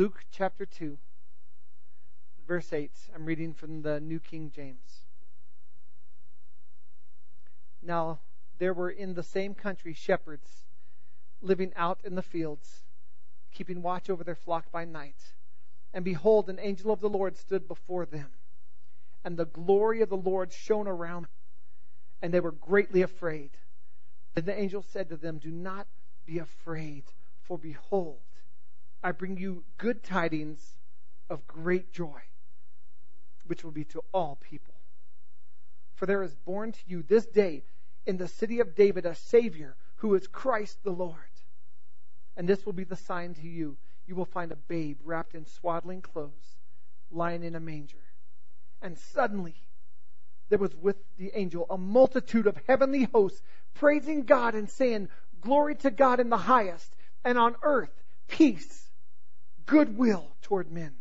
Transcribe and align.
Luke 0.00 0.24
chapter 0.32 0.64
2, 0.64 0.96
verse 2.48 2.72
8. 2.72 2.90
I'm 3.14 3.26
reading 3.26 3.52
from 3.52 3.82
the 3.82 4.00
New 4.00 4.18
King 4.18 4.50
James. 4.50 5.04
Now, 7.82 8.20
there 8.58 8.72
were 8.72 8.88
in 8.88 9.12
the 9.12 9.22
same 9.22 9.52
country 9.52 9.92
shepherds 9.92 10.64
living 11.42 11.74
out 11.76 12.00
in 12.02 12.14
the 12.14 12.22
fields, 12.22 12.84
keeping 13.52 13.82
watch 13.82 14.08
over 14.08 14.24
their 14.24 14.34
flock 14.34 14.72
by 14.72 14.86
night. 14.86 15.34
And 15.92 16.02
behold, 16.02 16.48
an 16.48 16.58
angel 16.58 16.92
of 16.92 17.00
the 17.00 17.10
Lord 17.10 17.36
stood 17.36 17.68
before 17.68 18.06
them, 18.06 18.30
and 19.22 19.36
the 19.36 19.44
glory 19.44 20.00
of 20.00 20.08
the 20.08 20.16
Lord 20.16 20.50
shone 20.50 20.88
around 20.88 21.24
them, 21.24 21.30
and 22.22 22.32
they 22.32 22.40
were 22.40 22.52
greatly 22.52 23.02
afraid. 23.02 23.50
And 24.34 24.46
the 24.46 24.58
angel 24.58 24.80
said 24.80 25.10
to 25.10 25.18
them, 25.18 25.36
Do 25.36 25.50
not 25.50 25.86
be 26.24 26.38
afraid, 26.38 27.04
for 27.42 27.58
behold, 27.58 28.20
I 29.02 29.12
bring 29.12 29.36
you 29.36 29.64
good 29.78 30.02
tidings 30.02 30.76
of 31.28 31.46
great 31.46 31.92
joy, 31.92 32.20
which 33.46 33.64
will 33.64 33.70
be 33.70 33.84
to 33.84 34.02
all 34.12 34.36
people. 34.40 34.74
For 35.94 36.06
there 36.06 36.22
is 36.22 36.34
born 36.34 36.72
to 36.72 36.80
you 36.86 37.02
this 37.02 37.26
day 37.26 37.62
in 38.06 38.16
the 38.16 38.28
city 38.28 38.60
of 38.60 38.74
David 38.74 39.06
a 39.06 39.14
Savior 39.14 39.76
who 39.96 40.14
is 40.14 40.26
Christ 40.26 40.82
the 40.82 40.90
Lord. 40.90 41.16
And 42.36 42.48
this 42.48 42.64
will 42.64 42.72
be 42.72 42.84
the 42.84 42.96
sign 42.96 43.34
to 43.34 43.46
you. 43.46 43.76
You 44.06 44.16
will 44.16 44.24
find 44.24 44.50
a 44.50 44.56
babe 44.56 44.98
wrapped 45.04 45.34
in 45.34 45.46
swaddling 45.46 46.00
clothes, 46.02 46.56
lying 47.10 47.44
in 47.44 47.54
a 47.54 47.60
manger. 47.60 47.98
And 48.82 48.98
suddenly, 48.98 49.54
there 50.48 50.58
was 50.58 50.74
with 50.74 50.96
the 51.16 51.30
angel 51.34 51.66
a 51.70 51.78
multitude 51.78 52.46
of 52.46 52.58
heavenly 52.66 53.04
hosts 53.04 53.42
praising 53.74 54.24
God 54.24 54.54
and 54.54 54.68
saying, 54.68 55.08
Glory 55.40 55.74
to 55.76 55.90
God 55.90 56.20
in 56.20 56.28
the 56.28 56.36
highest, 56.36 56.94
and 57.24 57.38
on 57.38 57.56
earth, 57.62 57.92
peace, 58.26 58.89
goodwill 59.66 60.36
toward 60.42 60.70
men. 60.70 60.94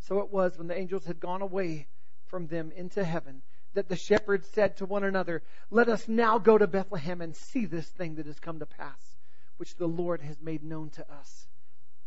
So 0.00 0.20
it 0.20 0.32
was 0.32 0.56
when 0.56 0.68
the 0.68 0.78
angels 0.78 1.04
had 1.04 1.20
gone 1.20 1.42
away 1.42 1.86
from 2.26 2.46
them 2.46 2.72
into 2.72 3.04
heaven 3.04 3.42
that 3.74 3.88
the 3.88 3.96
shepherds 3.96 4.48
said 4.48 4.76
to 4.76 4.86
one 4.86 5.04
another, 5.04 5.42
Let 5.70 5.88
us 5.88 6.08
now 6.08 6.38
go 6.38 6.58
to 6.58 6.66
Bethlehem 6.66 7.20
and 7.20 7.36
see 7.36 7.66
this 7.66 7.86
thing 7.86 8.14
that 8.16 8.26
has 8.26 8.40
come 8.40 8.58
to 8.58 8.66
pass, 8.66 9.18
which 9.58 9.76
the 9.76 9.86
Lord 9.86 10.22
has 10.22 10.40
made 10.40 10.64
known 10.64 10.90
to 10.90 11.12
us. 11.12 11.46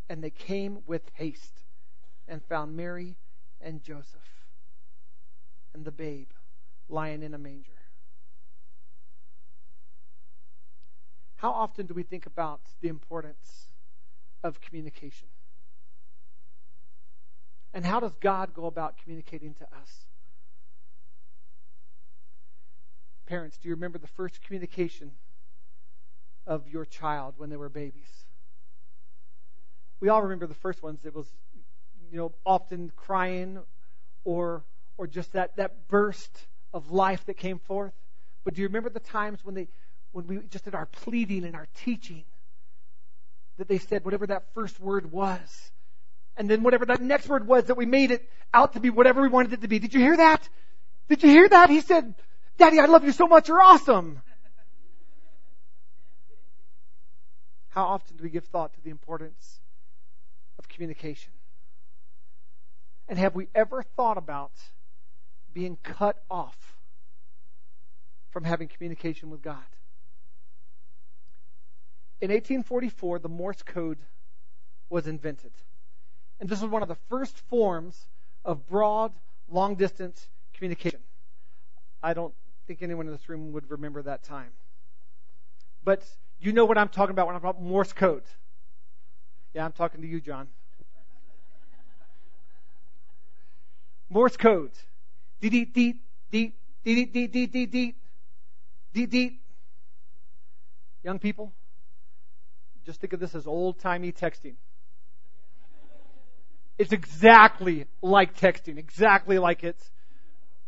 And 0.10 0.24
they 0.24 0.32
came 0.32 0.80
with 0.88 1.04
haste 1.14 1.64
and 2.28 2.44
found 2.44 2.76
Mary 2.76 3.16
and 3.62 3.84
Joseph 3.84 4.46
and 5.74 5.86
the 5.86 5.92
babe 5.92 6.30
lying 6.90 7.24
in 7.24 7.34
a 7.34 7.38
manger. 7.38 7.72
How 11.38 11.52
often 11.52 11.86
do 11.86 11.94
we 11.94 12.04
think 12.04 12.26
about 12.26 12.62
the 12.82 12.90
importance 12.90 13.71
of 14.44 14.62
communication? 14.62 15.28
And 17.74 17.86
how 17.86 18.00
does 18.00 18.16
God 18.20 18.54
go 18.54 18.66
about 18.66 18.98
communicating 18.98 19.54
to 19.56 19.64
us? 19.64 20.06
Parents, 23.26 23.58
do 23.58 23.70
you 23.70 23.76
remember 23.76 23.98
the 23.98 24.08
first 24.08 24.42
communication 24.42 25.12
of 26.46 26.68
your 26.68 26.86
child 26.86 27.36
when 27.38 27.50
they 27.50 27.56
were 27.56 27.70
babies? 27.70 28.26
We 30.02 30.10
all 30.10 30.22
remember 30.22 30.48
the 30.48 30.54
first 30.54 30.84
ones. 30.84 31.06
It 31.06 31.16
was, 31.16 31.28
you 32.12 32.18
know, 32.18 32.34
often 32.46 32.92
crying 32.96 33.60
or 34.26 34.64
or 34.98 35.08
just 35.08 35.34
that, 35.34 35.56
that 35.56 35.88
burst 35.88 36.48
of 36.74 36.92
life 36.92 37.26
that 37.26 37.36
came 37.36 37.58
forth. 37.58 37.94
But 38.44 38.54
do 38.54 38.62
you 38.62 38.68
remember 38.68 38.90
the 38.90 39.00
times 39.00 39.44
when 39.44 39.56
they 39.56 39.68
when 40.12 40.28
we 40.28 40.40
just 40.50 40.66
did 40.66 40.76
our 40.76 40.86
pleading 40.86 41.46
and 41.46 41.56
our 41.56 41.68
teaching 41.74 42.26
that 43.58 43.68
they 43.68 43.78
said 43.78 44.06
whatever 44.06 44.28
that 44.28 44.54
first 44.54 44.80
word 44.80 45.12
was? 45.12 45.72
And 46.38 46.50
then 46.50 46.64
whatever 46.64 46.86
that 46.86 47.02
next 47.02 47.28
word 47.28 47.46
was 47.46 47.66
that 47.66 47.76
we 47.76 47.86
made 47.86 48.12
it 48.12 48.28
out 48.54 48.74
to 48.74 48.80
be 48.80 48.90
whatever 48.90 49.22
we 49.22 49.28
wanted 49.28 49.54
it 49.54 49.62
to 49.62 49.68
be. 49.68 49.80
Did 49.80 49.94
you 49.94 50.00
hear 50.00 50.18
that? 50.18 50.48
Did 51.10 51.24
you 51.24 51.30
hear 51.30 51.48
that? 51.50 51.70
He 51.70 51.82
said, 51.82 52.16
Daddy, 52.58 52.80
I 52.80 52.86
love 52.86 53.04
you 53.04 53.12
so 53.12 53.28
much. 53.28 53.48
You're 53.48 53.62
awesome. 53.62 54.22
How 57.70 57.86
often 57.86 58.18
do 58.18 58.24
we 58.24 58.30
give 58.30 58.46
thought 58.46 58.74
to 58.74 58.82
the 58.82 58.90
importance 58.90 59.60
of 60.60 60.68
communication? 60.68 61.32
And 63.08 63.18
have 63.18 63.36
we 63.36 63.48
ever 63.56 63.84
thought 63.84 64.18
about 64.18 64.52
being 65.54 65.78
cut 65.84 66.22
off 66.30 66.78
from 68.32 68.44
having 68.44 68.68
communication 68.68 69.30
with 69.30 69.42
God? 69.42 69.58
In 72.22 72.30
1844, 72.30 73.20
the 73.20 73.30
Morse 73.30 73.64
code 73.64 73.98
was 74.90 75.08
invented. 75.08 75.52
And 76.40 76.48
this 76.48 76.62
was 76.62 76.70
one 76.70 76.84
of 76.84 76.88
the 76.88 76.98
first 77.10 77.40
forms 77.50 78.06
of 78.46 78.68
broad, 78.68 79.12
long 79.50 79.76
distance 79.76 80.28
communication. 80.54 81.00
I 82.04 82.14
don't 82.14 82.34
think 82.68 82.84
anyone 82.84 83.08
in 83.08 83.12
this 83.12 83.28
room 83.28 83.52
would 83.54 83.70
remember 83.72 84.04
that 84.04 84.24
time. 84.24 84.52
But 85.84 86.04
you 86.40 86.52
know 86.52 86.66
what 86.66 86.78
I'm 86.78 86.90
talking 86.90 87.12
about 87.12 87.26
when 87.26 87.36
I'm 87.36 87.42
about 87.42 87.62
Morse 87.62 87.94
code. 87.94 88.24
Yeah, 89.54 89.66
I'm 89.66 89.72
talking 89.72 90.02
to 90.02 90.08
you, 90.08 90.22
John. 90.22 90.48
Morse 94.10 94.38
code. 94.38 94.72
Deet, 95.40 95.52
deet, 95.52 95.74
deet, 95.74 95.96
deet, 96.32 96.54
deet, 96.84 97.14
deet, 97.14 97.32
deet, 97.32 97.52
deet, 97.52 97.72
deet, 97.72 97.96
deet, 98.94 99.10
deet. 99.10 99.34
Young 101.04 101.18
people, 101.18 101.54
just 102.86 103.02
think 103.02 103.14
of 103.14 103.20
this 103.20 103.36
as 103.36 103.48
old 103.48 103.80
timey 103.80 104.12
texting. 104.12 104.56
It's 106.78 106.92
exactly 106.92 107.86
like 108.02 108.38
texting, 108.38 108.78
exactly 108.78 109.38
like 109.38 109.64
it's 109.64 109.92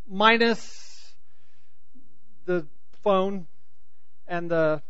minus 0.08 1.14
the 2.46 2.68
phone 3.04 3.48
and 4.28 4.50
the 4.50 4.82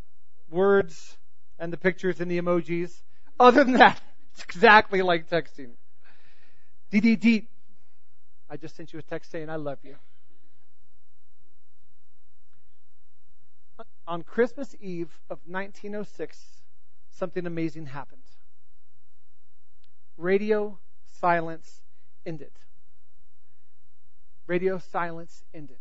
words 0.50 1.18
and 1.60 1.72
the 1.72 1.78
pictures 1.78 2.20
and 2.20 2.30
the 2.30 2.42
emojis. 2.42 2.92
Other 3.40 3.64
than 3.64 3.74
that, 3.74 4.02
it's 4.34 4.44
exactly 4.44 5.02
like 5.02 5.30
texting. 5.30 5.72
DDD. 6.92 7.48
I 8.50 8.58
just 8.58 8.76
sent 8.76 8.94
you 8.94 9.00
a 9.00 9.02
text 9.02 9.32
saying 9.32 9.50
I 9.50 9.56
love 9.56 9.80
you. 9.84 9.96
On 14.08 14.22
Christmas 14.22 14.76
Eve 14.82 15.10
of 15.30 15.40
1906, 15.48 16.63
something 17.14 17.46
amazing 17.46 17.88
happened. 17.88 18.22
Radio 20.18 20.80
silence 21.06 21.82
ended. 22.26 22.52
Radio 24.48 24.78
silence 24.78 25.44
ended. 25.54 25.78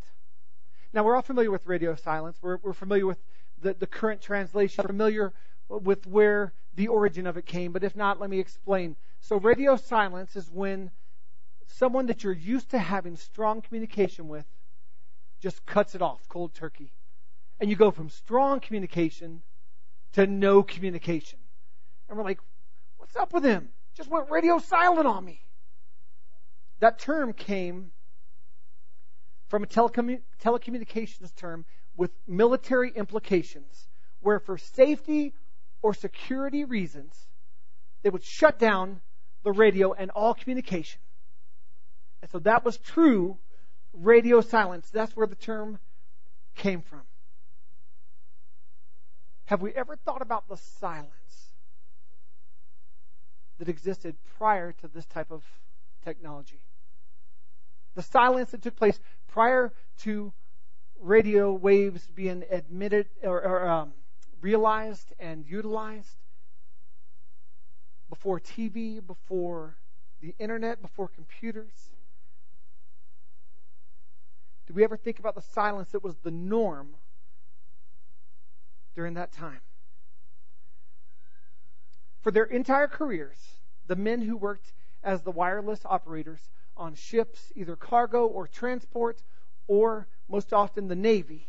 Now, 0.93 1.05
we're 1.05 1.17
all 1.17 1.23
familiar 1.23 1.51
with 1.51 1.67
radio 1.67 1.95
silence. 1.95 2.39
We're, 2.43 2.59
we're 2.63 2.73
familiar 2.73 3.07
with 3.07 3.19
the, 3.61 3.75
the 3.75 3.87
current 3.87 4.21
translation, 4.21 4.85
familiar 4.85 5.33
with 5.69 6.07
where 6.07 6.53
the 6.75 6.89
origin 6.89 7.27
of 7.27 7.37
it 7.37 7.47
came. 7.47 7.73
But 7.73 7.83
if 7.83 7.97
not, 7.97 8.21
let 8.21 8.31
me 8.31 8.39
explain. 8.39 8.97
So, 9.21 9.37
radio 9.39 9.77
silence 9.77 10.37
is 10.37 10.51
when 10.51 10.91
someone 11.67 12.07
that 12.07 12.23
you're 12.25 12.33
used 12.33 12.71
to 12.71 12.79
having 12.79 13.17
strong 13.17 13.63
communication 13.63 14.29
with 14.29 14.47
just 15.41 15.65
cuts 15.67 15.95
it 15.95 16.03
off 16.03 16.29
cold 16.29 16.55
turkey. 16.55 16.93
And 17.59 17.71
you 17.71 17.77
go 17.77 17.91
from 17.91 18.11
strong 18.11 18.61
communication 18.61 19.43
to 20.13 20.27
no 20.27 20.63
communication. 20.63 21.39
And 22.09 22.19
we're 22.19 22.25
like, 22.25 22.41
what's 22.99 23.17
up 23.17 23.33
with 23.33 23.45
him? 23.45 23.69
Just 23.95 24.11
went 24.11 24.31
radio 24.31 24.59
silent 24.59 25.07
on 25.07 25.25
me. 25.25 25.41
That 26.81 26.99
term 26.99 27.33
came 27.33 27.93
from 29.49 29.63
a 29.63 29.67
telecom- 29.67 30.23
telecommunications 30.43 31.35
term 31.35 31.65
with 31.97 32.11
military 32.27 32.91
implications, 32.91 33.89
where 34.21 34.41
for 34.41 34.57
safety 34.57 35.35
or 35.83 35.95
security 35.95 36.65
reasons, 36.65 37.27
they 38.03 38.11
would 38.11 38.25
shut 38.25 38.59
down 38.59 39.01
the 39.45 39.53
radio 39.53 39.93
and 39.93 40.11
all 40.11 40.35
communication. 40.35 41.01
And 42.23 42.31
so 42.31 42.39
that 42.41 42.65
was 42.65 42.79
true 42.79 43.37
radio 43.93 44.41
silence. 44.41 44.89
That's 44.91 45.15
where 45.17 45.27
the 45.27 45.35
term 45.35 45.79
came 46.57 46.81
from. 46.83 47.03
Have 49.53 49.61
we 49.61 49.75
ever 49.75 49.97
thought 49.97 50.23
about 50.23 50.49
the 50.49 50.57
silence 50.57 51.51
that 53.59 53.69
existed 53.69 54.17
prior 54.39 54.73
to 54.73 54.89
this 54.89 55.05
type 55.05 55.31
of 55.31 55.45
technology? 56.03 56.63
The 57.95 58.01
silence 58.01 58.53
that 58.53 58.63
took 58.63 58.77
place 58.77 58.99
prior 59.29 59.75
to 60.05 60.33
radio 60.99 61.53
waves 61.53 62.09
being 62.15 62.45
admitted 62.51 63.09
or, 63.23 63.45
or 63.45 63.69
um, 63.69 63.93
realized 64.41 65.13
and 65.21 65.45
utilized, 65.47 66.17
before 68.09 68.41
TV, 68.41 69.07
before 69.07 69.77
the 70.23 70.35
internet, 70.39 70.81
before 70.81 71.09
computers. 71.09 71.91
Did 74.67 74.77
we 74.77 74.83
ever 74.83 74.97
think 74.97 75.19
about 75.19 75.35
the 75.35 75.43
silence 75.43 75.91
that 75.91 76.03
was 76.03 76.17
the 76.23 76.31
norm 76.31 76.95
during 78.95 79.15
that 79.15 79.33
time? 79.33 79.61
For 82.23 82.31
their 82.31 82.45
entire 82.45 82.89
careers, 82.89 83.39
the 83.87 83.97
men 83.97 84.23
who 84.23 84.37
worked 84.37 84.73
as 85.03 85.23
the 85.23 85.31
wireless 85.31 85.81
operators 85.85 86.41
on 86.77 86.95
ships, 86.95 87.53
either 87.57 87.77
cargo 87.77 88.27
or 88.27 88.47
transport, 88.47 89.23
or 89.67 90.07
most 90.29 90.53
often 90.53 90.89
the 90.89 90.97
Navy, 90.97 91.49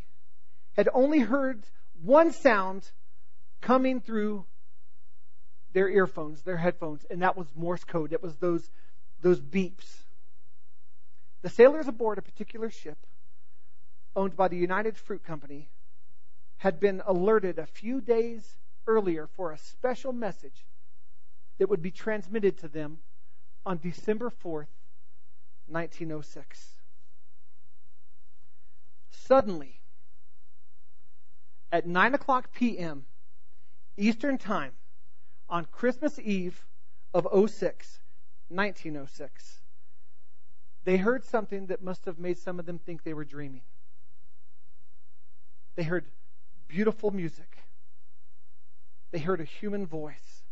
had 0.76 0.90
only 0.94 1.20
heard 1.20 1.64
one 2.02 2.32
sound 2.32 2.90
coming 3.62 4.02
through 4.02 4.46
their 5.74 5.90
earphones, 5.90 6.42
their 6.42 6.58
headphones, 6.58 7.06
and 7.10 7.22
that 7.22 7.38
was 7.38 7.48
Morse 7.56 7.84
code. 7.84 8.14
It 8.14 8.22
was 8.22 8.36
those, 8.38 8.70
those 9.22 9.40
beeps. 9.40 10.04
The 11.42 11.50
sailors 11.50 11.88
aboard 11.88 12.18
a 12.18 12.22
particular 12.22 12.70
ship 12.70 12.98
owned 14.16 14.36
by 14.36 14.48
the 14.48 14.58
United 14.58 14.98
Fruit 14.98 15.24
Company 15.24 15.70
had 16.64 16.80
been 16.80 17.02
alerted 17.06 17.60
a 17.60 17.66
few 17.66 18.00
days 18.00 18.56
earlier 18.88 19.28
for 19.28 19.52
a 19.52 19.58
special 19.58 20.14
message 20.14 20.64
that 21.58 21.70
would 21.70 21.82
be 21.82 21.92
transmitted 21.92 22.58
to 22.58 22.70
them 22.70 23.00
on 23.66 23.78
December 23.78 24.30
4th, 24.30 24.72
1906. 25.68 26.76
Suddenly, 29.12 29.82
at 31.70 31.86
9 31.86 32.14
o'clock 32.16 32.54
p.m. 32.54 33.04
Eastern 33.98 34.38
Time, 34.38 34.72
on 35.50 35.66
Christmas 35.66 36.18
Eve 36.18 36.66
of 37.14 37.26
06, 37.26 38.00
1906, 38.48 39.60
they 40.86 40.96
heard 40.96 41.26
something 41.26 41.66
that 41.66 41.84
must 41.84 42.06
have 42.06 42.18
made 42.18 42.38
some 42.38 42.58
of 42.58 42.66
them 42.66 42.80
think 42.80 43.04
they 43.04 43.14
were 43.14 43.26
dreaming. 43.26 43.64
They 45.76 45.84
heard 45.84 46.06
beautiful 46.74 47.12
music. 47.12 47.58
They 49.12 49.20
heard 49.20 49.40
a 49.40 49.44
human 49.46 49.86
voice, 49.86 50.44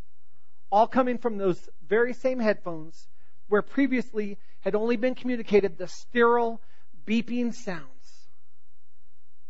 all 0.70 0.86
coming 0.86 1.18
from 1.18 1.36
those 1.36 1.68
very 1.88 2.14
same 2.14 2.38
headphones 2.38 3.08
where 3.48 3.60
previously 3.60 4.38
had 4.60 4.76
only 4.76 4.96
been 4.96 5.16
communicated 5.16 5.76
the 5.76 5.88
sterile, 5.88 6.60
beeping 7.04 7.52
sounds. 7.52 8.28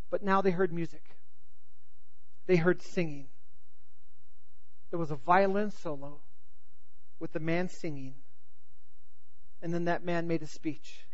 But 0.09 0.23
now 0.23 0.41
they 0.41 0.49
heard 0.49 0.73
music. 0.73 1.03
They 2.47 2.55
heard 2.55 2.81
singing. 2.81 3.27
There 4.89 4.99
was 4.99 5.11
a 5.11 5.15
violin 5.15 5.69
solo 5.69 6.21
with 7.19 7.33
the 7.33 7.39
man 7.39 7.69
singing. 7.69 8.15
And 9.61 9.71
then 9.71 9.85
that 9.85 10.03
man 10.03 10.27
made 10.27 10.41
a 10.41 10.47
speech. 10.47 11.05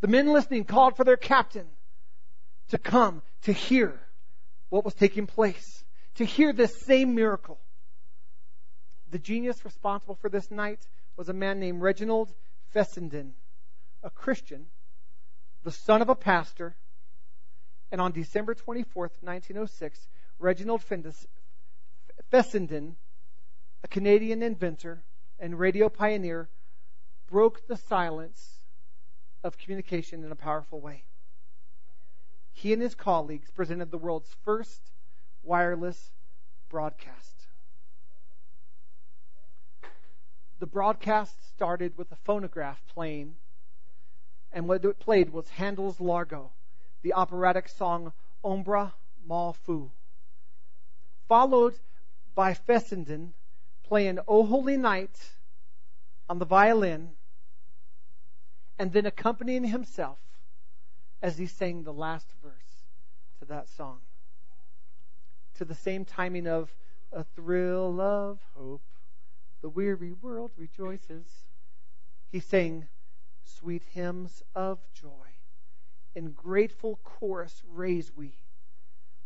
The 0.00 0.08
men 0.08 0.32
listening 0.32 0.64
called 0.66 0.96
for 0.96 1.02
their 1.02 1.16
captain 1.16 1.66
to 2.68 2.78
come 2.78 3.22
to 3.42 3.52
hear 3.52 4.00
what 4.68 4.84
was 4.84 4.94
taking 4.94 5.26
place, 5.26 5.84
to 6.14 6.24
hear 6.24 6.52
this 6.52 6.80
same 6.80 7.14
miracle. 7.14 7.58
The 9.10 9.18
genius 9.18 9.64
responsible 9.64 10.14
for 10.14 10.28
this 10.28 10.50
night 10.50 10.86
was 11.16 11.28
a 11.28 11.34
man 11.34 11.60
named 11.60 11.82
Reginald 11.82 12.32
Fessenden, 12.72 13.34
a 14.02 14.10
Christian, 14.10 14.66
the 15.64 15.72
son 15.72 16.00
of 16.00 16.08
a 16.08 16.14
pastor. 16.14 16.74
And 17.90 18.00
on 18.00 18.12
December 18.12 18.54
24th, 18.54 19.20
1906, 19.20 20.08
Reginald 20.38 20.82
Fessenden, 22.30 22.96
a 23.84 23.88
Canadian 23.88 24.42
inventor 24.42 25.02
and 25.38 25.58
radio 25.58 25.88
pioneer, 25.88 26.48
broke 27.28 27.66
the 27.66 27.76
silence 27.76 28.60
of 29.44 29.58
communication 29.58 30.24
in 30.24 30.32
a 30.32 30.36
powerful 30.36 30.80
way 30.80 31.04
he 32.52 32.72
and 32.72 32.82
his 32.82 32.94
colleagues 32.94 33.50
presented 33.50 33.90
the 33.90 33.98
world's 33.98 34.34
first 34.44 34.92
wireless 35.42 36.10
broadcast. 36.68 37.46
The 40.58 40.66
broadcast 40.66 41.48
started 41.48 41.98
with 41.98 42.12
a 42.12 42.16
phonograph 42.24 42.80
playing, 42.94 43.34
and 44.52 44.68
what 44.68 44.84
it 44.84 44.98
played 45.00 45.30
was 45.30 45.48
Handel's 45.48 46.00
Largo, 46.00 46.50
the 47.02 47.14
operatic 47.14 47.68
song 47.68 48.12
Ombra 48.44 48.92
Mai 49.26 49.52
Fu, 49.52 49.90
followed 51.28 51.74
by 52.34 52.54
Fessenden 52.54 53.34
playing 53.82 54.20
O 54.28 54.46
Holy 54.46 54.76
Night 54.76 55.32
on 56.28 56.38
the 56.38 56.44
violin, 56.44 57.10
and 58.78 58.92
then 58.92 59.04
accompanying 59.04 59.64
himself 59.64 60.18
as 61.22 61.38
he 61.38 61.46
sang 61.46 61.84
the 61.84 61.92
last 61.92 62.26
verse 62.42 62.52
to 63.38 63.44
that 63.46 63.68
song. 63.68 64.00
To 65.54 65.64
the 65.64 65.74
same 65.74 66.04
timing 66.04 66.48
of 66.48 66.74
a 67.12 67.22
thrill 67.22 68.00
of 68.00 68.40
hope, 68.56 68.82
the 69.60 69.68
weary 69.68 70.12
world 70.12 70.50
rejoices. 70.56 71.26
He 72.30 72.40
sang 72.40 72.88
sweet 73.44 73.84
hymns 73.92 74.42
of 74.54 74.80
joy. 74.92 75.08
In 76.14 76.32
grateful 76.32 76.98
chorus 77.04 77.62
raise 77.72 78.10
we. 78.16 78.32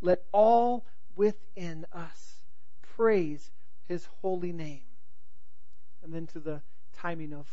Let 0.02 0.22
all 0.32 0.84
within 1.16 1.86
us 1.92 2.42
praise 2.96 3.50
his 3.88 4.06
holy 4.20 4.52
name. 4.52 4.82
And 6.04 6.12
then 6.12 6.26
to 6.28 6.40
the 6.40 6.60
timing 6.94 7.32
of 7.32 7.46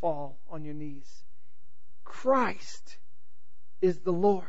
fall 0.00 0.38
on 0.48 0.64
your 0.64 0.74
knees. 0.74 1.24
Christ 2.04 2.96
is 3.80 4.00
the 4.00 4.12
Lord, 4.12 4.44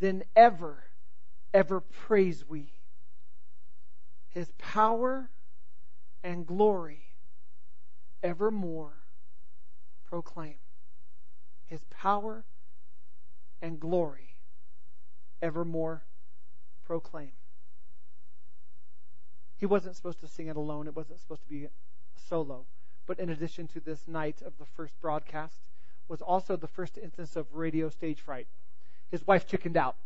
then 0.00 0.24
ever, 0.36 0.84
ever 1.52 1.80
praise 1.80 2.44
we 2.48 2.74
his 4.34 4.50
power 4.58 5.30
and 6.24 6.44
glory 6.44 7.02
evermore 8.22 8.94
proclaim. 10.06 10.56
His 11.66 11.84
power 11.84 12.44
and 13.62 13.78
glory 13.78 14.34
evermore 15.40 16.02
proclaim. 16.84 17.30
He 19.56 19.66
wasn't 19.66 19.94
supposed 19.94 20.20
to 20.20 20.26
sing 20.26 20.48
it 20.48 20.56
alone. 20.56 20.88
It 20.88 20.96
wasn't 20.96 21.20
supposed 21.20 21.42
to 21.42 21.48
be 21.48 21.64
a 21.66 21.70
solo. 22.28 22.66
But 23.06 23.20
in 23.20 23.30
addition 23.30 23.68
to 23.68 23.80
this 23.80 24.08
night 24.08 24.42
of 24.44 24.58
the 24.58 24.66
first 24.66 25.00
broadcast, 25.00 25.60
was 26.08 26.20
also 26.20 26.56
the 26.56 26.68
first 26.68 26.98
instance 26.98 27.36
of 27.36 27.46
radio 27.52 27.88
stage 27.88 28.20
fright. 28.20 28.46
His 29.10 29.26
wife 29.26 29.46
chickened 29.46 29.76
out. 29.76 29.96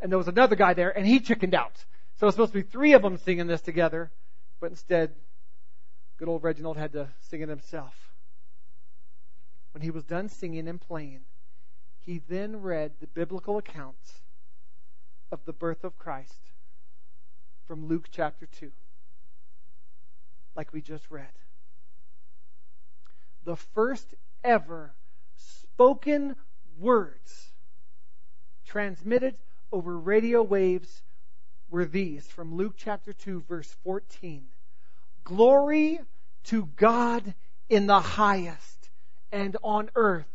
And 0.00 0.10
there 0.10 0.18
was 0.18 0.28
another 0.28 0.56
guy 0.56 0.74
there, 0.74 0.96
and 0.96 1.06
he 1.06 1.20
chickened 1.20 1.54
out. 1.54 1.84
So 2.16 2.24
it 2.24 2.28
was 2.28 2.34
supposed 2.34 2.52
to 2.52 2.62
be 2.62 2.68
three 2.68 2.92
of 2.94 3.02
them 3.02 3.16
singing 3.18 3.46
this 3.46 3.60
together, 3.60 4.10
but 4.60 4.70
instead, 4.70 5.12
good 6.18 6.28
old 6.28 6.42
Reginald 6.42 6.76
had 6.76 6.92
to 6.92 7.08
sing 7.22 7.40
it 7.40 7.48
himself. 7.48 7.94
When 9.72 9.82
he 9.82 9.90
was 9.90 10.04
done 10.04 10.28
singing 10.28 10.68
and 10.68 10.80
playing, 10.80 11.20
he 12.04 12.20
then 12.28 12.60
read 12.60 12.92
the 13.00 13.06
biblical 13.06 13.58
accounts 13.58 14.20
of 15.30 15.40
the 15.44 15.52
birth 15.52 15.84
of 15.84 15.98
Christ 15.98 16.50
from 17.66 17.86
Luke 17.86 18.08
chapter 18.10 18.46
2, 18.46 18.70
like 20.56 20.72
we 20.72 20.80
just 20.82 21.10
read. 21.10 21.30
The 23.44 23.56
first 23.56 24.14
ever 24.42 24.92
spoken 25.80 26.36
words 26.78 27.52
transmitted 28.66 29.34
over 29.72 29.98
radio 29.98 30.42
waves 30.42 31.00
were 31.70 31.86
these 31.86 32.26
from 32.26 32.54
Luke 32.54 32.74
chapter 32.76 33.14
2, 33.14 33.44
verse 33.48 33.74
14. 33.82 34.44
Glory 35.24 35.98
to 36.44 36.68
God 36.76 37.32
in 37.70 37.86
the 37.86 37.98
highest, 37.98 38.90
and 39.32 39.56
on 39.62 39.88
earth 39.94 40.28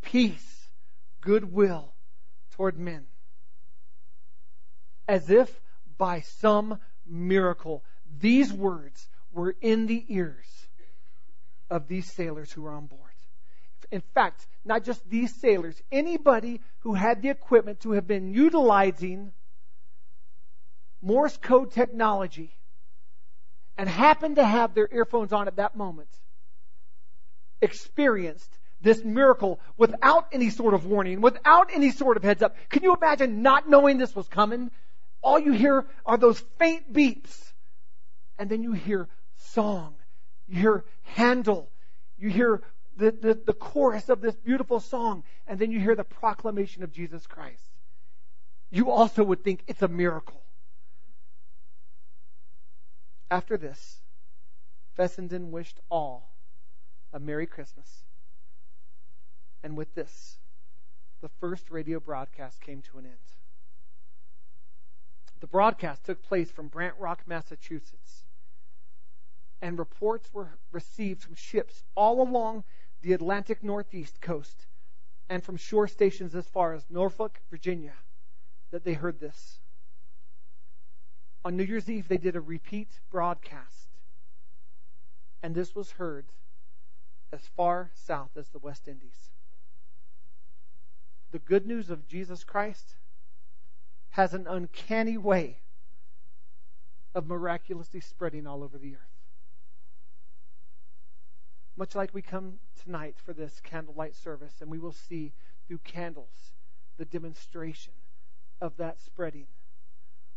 peace, 0.00 0.68
goodwill 1.20 1.92
toward 2.52 2.78
men. 2.78 3.04
As 5.06 5.28
if 5.28 5.60
by 5.98 6.22
some 6.22 6.78
miracle, 7.06 7.84
these 8.18 8.50
words 8.50 9.06
were 9.34 9.54
in 9.60 9.86
the 9.86 10.06
ears 10.08 10.66
of 11.68 11.88
these 11.88 12.10
sailors 12.10 12.50
who 12.52 12.62
were 12.62 12.72
on 12.72 12.86
board. 12.86 13.11
In 13.92 14.00
fact, 14.14 14.46
not 14.64 14.84
just 14.84 15.08
these 15.08 15.34
sailors, 15.34 15.80
anybody 15.92 16.62
who 16.80 16.94
had 16.94 17.20
the 17.20 17.28
equipment 17.28 17.80
to 17.80 17.92
have 17.92 18.06
been 18.08 18.32
utilizing 18.32 19.32
Morse 21.02 21.36
code 21.36 21.72
technology 21.72 22.56
and 23.76 23.88
happened 23.88 24.36
to 24.36 24.44
have 24.44 24.72
their 24.72 24.88
earphones 24.90 25.32
on 25.32 25.46
at 25.46 25.56
that 25.56 25.76
moment 25.76 26.08
experienced 27.60 28.50
this 28.80 29.04
miracle 29.04 29.60
without 29.76 30.28
any 30.32 30.48
sort 30.48 30.74
of 30.74 30.86
warning, 30.86 31.20
without 31.20 31.68
any 31.72 31.90
sort 31.90 32.16
of 32.16 32.22
heads 32.22 32.42
up. 32.42 32.56
Can 32.70 32.82
you 32.82 32.96
imagine 32.96 33.42
not 33.42 33.68
knowing 33.68 33.98
this 33.98 34.16
was 34.16 34.26
coming? 34.26 34.70
All 35.22 35.38
you 35.38 35.52
hear 35.52 35.86
are 36.06 36.16
those 36.16 36.40
faint 36.58 36.92
beeps. 36.92 37.52
And 38.38 38.48
then 38.48 38.62
you 38.62 38.72
hear 38.72 39.08
song. 39.36 39.94
You 40.48 40.60
hear 40.60 40.84
Handel. 41.02 41.68
You 42.18 42.30
hear 42.30 42.62
the, 42.96 43.10
the, 43.10 43.34
the 43.34 43.52
chorus 43.52 44.08
of 44.08 44.20
this 44.20 44.34
beautiful 44.34 44.80
song, 44.80 45.24
and 45.46 45.58
then 45.58 45.70
you 45.70 45.80
hear 45.80 45.94
the 45.94 46.04
proclamation 46.04 46.82
of 46.82 46.92
Jesus 46.92 47.26
Christ. 47.26 47.70
You 48.70 48.90
also 48.90 49.22
would 49.24 49.44
think 49.44 49.62
it's 49.66 49.82
a 49.82 49.88
miracle. 49.88 50.42
After 53.30 53.56
this, 53.56 54.00
Fessenden 54.94 55.50
wished 55.50 55.80
all 55.90 56.30
a 57.12 57.18
Merry 57.18 57.46
Christmas. 57.46 58.04
And 59.62 59.76
with 59.76 59.94
this, 59.94 60.38
the 61.20 61.30
first 61.40 61.70
radio 61.70 62.00
broadcast 62.00 62.60
came 62.60 62.82
to 62.82 62.98
an 62.98 63.06
end. 63.06 63.14
The 65.40 65.46
broadcast 65.46 66.04
took 66.04 66.22
place 66.22 66.50
from 66.50 66.68
Brant 66.68 66.94
Rock, 66.98 67.22
Massachusetts, 67.26 68.24
and 69.60 69.78
reports 69.78 70.28
were 70.32 70.58
received 70.72 71.22
from 71.22 71.34
ships 71.34 71.84
all 71.94 72.22
along 72.22 72.64
the 73.02 73.12
Atlantic 73.12 73.62
Northeast 73.62 74.20
coast 74.20 74.66
and 75.28 75.42
from 75.42 75.56
shore 75.56 75.88
stations 75.88 76.34
as 76.34 76.46
far 76.46 76.72
as 76.72 76.84
Norfolk, 76.88 77.40
Virginia, 77.50 77.94
that 78.70 78.84
they 78.84 78.94
heard 78.94 79.20
this. 79.20 79.58
On 81.44 81.56
New 81.56 81.64
Year's 81.64 81.90
Eve, 81.90 82.08
they 82.08 82.16
did 82.16 82.36
a 82.36 82.40
repeat 82.40 82.88
broadcast, 83.10 83.88
and 85.42 85.54
this 85.54 85.74
was 85.74 85.92
heard 85.92 86.26
as 87.32 87.40
far 87.56 87.90
south 87.94 88.36
as 88.36 88.48
the 88.48 88.58
West 88.58 88.86
Indies. 88.86 89.30
The 91.32 91.38
good 91.38 91.66
news 91.66 91.90
of 91.90 92.06
Jesus 92.06 92.44
Christ 92.44 92.94
has 94.10 94.34
an 94.34 94.46
uncanny 94.46 95.16
way 95.16 95.56
of 97.14 97.26
miraculously 97.26 98.00
spreading 98.00 98.46
all 98.46 98.62
over 98.62 98.78
the 98.78 98.94
earth. 98.94 99.11
Much 101.76 101.94
like 101.94 102.10
we 102.12 102.22
come 102.22 102.58
tonight 102.84 103.16
for 103.24 103.32
this 103.32 103.60
candlelight 103.62 104.14
service, 104.14 104.54
and 104.60 104.70
we 104.70 104.78
will 104.78 104.92
see 104.92 105.32
through 105.66 105.78
candles 105.78 106.52
the 106.98 107.04
demonstration 107.04 107.92
of 108.60 108.76
that 108.76 109.00
spreading. 109.00 109.46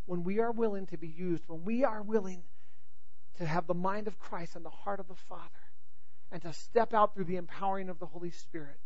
When 0.06 0.24
we 0.24 0.40
are 0.40 0.52
willing 0.52 0.88
to 0.88 0.98
be 0.98 1.08
used, 1.08 1.44
when 1.48 1.66
we 1.66 1.84
are 1.84 2.02
willing 2.02 2.44
to 3.38 3.46
have 3.46 3.68
the 3.68 3.74
mind 3.74 4.08
of 4.08 4.20
Christ 4.20 4.56
and 4.56 4.64
the 4.64 4.70
heart 4.70 5.00
of 5.00 5.08
the 5.08 5.16
Father, 5.16 5.50
and 6.32 6.42
to 6.42 6.54
step 6.54 6.94
out 6.94 7.14
through 7.14 7.26
the 7.26 7.36
empowering 7.36 7.90
of 7.90 8.00
the 8.00 8.06
Holy 8.06 8.32
Spirit, 8.32 8.80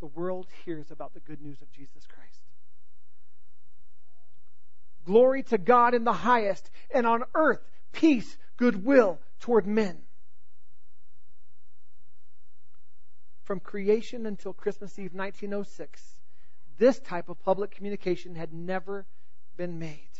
the 0.00 0.06
world 0.06 0.48
hears 0.64 0.90
about 0.90 1.14
the 1.14 1.20
good 1.20 1.40
news 1.40 1.62
of 1.62 1.70
Jesus 1.72 2.04
Christ. 2.06 2.42
Glory 5.04 5.42
to 5.44 5.58
God 5.58 5.94
in 5.94 6.04
the 6.04 6.12
highest, 6.12 6.70
and 6.92 7.06
on 7.06 7.22
earth, 7.34 7.60
peace, 7.92 8.36
goodwill 8.56 9.18
toward 9.40 9.66
men. 9.66 10.02
From 13.48 13.60
creation 13.60 14.26
until 14.26 14.52
Christmas 14.52 14.98
Eve 14.98 15.14
1906, 15.14 16.20
this 16.76 16.98
type 16.98 17.30
of 17.30 17.42
public 17.42 17.70
communication 17.70 18.34
had 18.34 18.52
never 18.52 19.06
been 19.56 19.78
made. 19.78 20.10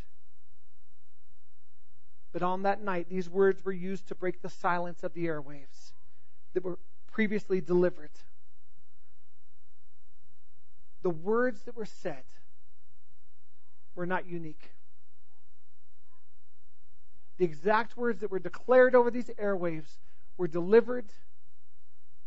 But 2.32 2.42
on 2.42 2.62
that 2.62 2.82
night, 2.82 3.10
these 3.10 3.28
words 3.28 3.62
were 3.66 3.72
used 3.72 4.08
to 4.08 4.14
break 4.14 4.40
the 4.40 4.48
silence 4.48 5.04
of 5.04 5.12
the 5.12 5.26
airwaves 5.26 5.92
that 6.54 6.64
were 6.64 6.78
previously 7.12 7.60
delivered. 7.60 8.12
The 11.02 11.10
words 11.10 11.64
that 11.64 11.76
were 11.76 11.84
said 11.84 12.24
were 13.94 14.06
not 14.06 14.24
unique. 14.24 14.70
The 17.36 17.44
exact 17.44 17.94
words 17.94 18.22
that 18.22 18.30
were 18.30 18.38
declared 18.38 18.94
over 18.94 19.10
these 19.10 19.28
airwaves 19.38 19.98
were 20.38 20.48
delivered 20.48 21.12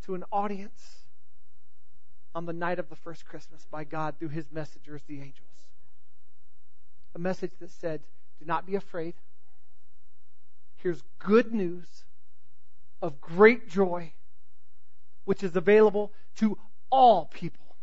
to 0.05 0.15
an 0.15 0.23
audience 0.31 1.05
on 2.33 2.45
the 2.45 2.53
night 2.53 2.79
of 2.79 2.89
the 2.89 2.95
first 2.95 3.25
Christmas 3.25 3.65
by 3.69 3.83
God 3.83 4.15
through 4.17 4.29
his 4.29 4.45
messengers, 4.51 5.01
the 5.07 5.15
angels. 5.15 5.47
A 7.15 7.19
message 7.19 7.51
that 7.59 7.71
said, 7.71 8.01
Do 8.39 8.45
not 8.45 8.65
be 8.65 8.75
afraid. 8.75 9.13
Here's 10.77 11.01
good 11.19 11.53
news 11.53 11.87
of 13.01 13.19
great 13.19 13.69
joy, 13.69 14.13
which 15.25 15.43
is 15.43 15.55
available 15.55 16.11
to 16.37 16.57
all 16.89 17.25
people. 17.25 17.75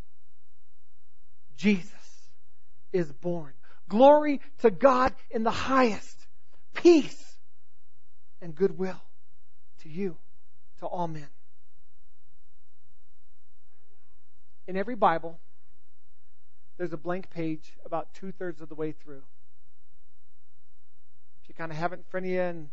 Jesus 1.56 1.92
is 2.92 3.12
born. 3.12 3.52
Glory 3.88 4.40
to 4.58 4.70
God 4.70 5.14
in 5.30 5.42
the 5.42 5.50
highest. 5.50 6.16
Peace 6.74 7.36
and 8.40 8.54
goodwill 8.54 9.00
to 9.82 9.88
you, 9.88 10.16
to 10.80 10.86
all 10.86 11.08
men. 11.08 11.26
In 14.68 14.76
every 14.76 14.94
Bible, 14.94 15.40
there's 16.76 16.92
a 16.92 16.98
blank 16.98 17.30
page 17.30 17.72
about 17.86 18.12
two 18.12 18.30
thirds 18.30 18.60
of 18.60 18.68
the 18.68 18.74
way 18.74 18.92
through. 18.92 19.22
If 21.42 21.48
you 21.48 21.54
kind 21.54 21.72
of 21.72 21.78
have 21.78 21.94
it 21.94 21.96
in 21.96 22.02
front 22.10 22.26
of 22.26 22.32
you 22.32 22.42
and 22.42 22.68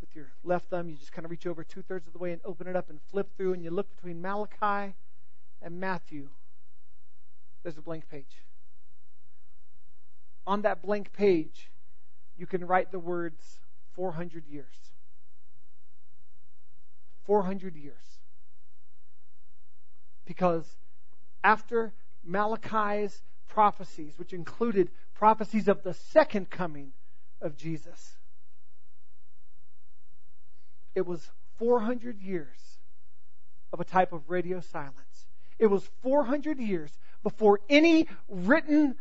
with 0.00 0.14
your 0.14 0.28
left 0.44 0.70
thumb, 0.70 0.88
you 0.88 0.94
just 0.94 1.10
kind 1.10 1.24
of 1.24 1.32
reach 1.32 1.44
over 1.44 1.64
two 1.64 1.82
thirds 1.82 2.06
of 2.06 2.12
the 2.12 2.20
way 2.20 2.30
and 2.30 2.40
open 2.44 2.68
it 2.68 2.76
up 2.76 2.88
and 2.88 3.00
flip 3.10 3.36
through, 3.36 3.52
and 3.52 3.64
you 3.64 3.70
look 3.72 3.92
between 3.96 4.22
Malachi 4.22 4.94
and 5.60 5.80
Matthew. 5.80 6.28
There's 7.64 7.78
a 7.78 7.82
blank 7.82 8.08
page. 8.08 8.44
On 10.46 10.62
that 10.62 10.82
blank 10.82 11.12
page, 11.12 11.72
you 12.38 12.46
can 12.46 12.64
write 12.64 12.92
the 12.92 13.00
words 13.00 13.58
400 13.96 14.46
years. 14.46 14.92
400 17.26 17.74
years. 17.74 18.20
Because 20.24 20.76
after 21.44 21.92
Malachi's 22.24 23.22
prophecies, 23.48 24.18
which 24.18 24.32
included 24.32 24.90
prophecies 25.14 25.68
of 25.68 25.82
the 25.82 25.94
second 25.94 26.50
coming 26.50 26.92
of 27.40 27.56
Jesus, 27.56 28.16
it 30.94 31.06
was 31.06 31.28
400 31.58 32.20
years 32.20 32.58
of 33.72 33.80
a 33.80 33.84
type 33.84 34.12
of 34.12 34.28
radio 34.28 34.60
silence. 34.60 35.26
It 35.58 35.66
was 35.66 35.88
400 36.02 36.58
years 36.58 36.90
before 37.22 37.60
any 37.68 38.08
written 38.28 38.96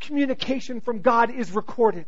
communication 0.00 0.80
from 0.80 1.00
God 1.00 1.30
is 1.30 1.52
recorded. 1.52 2.06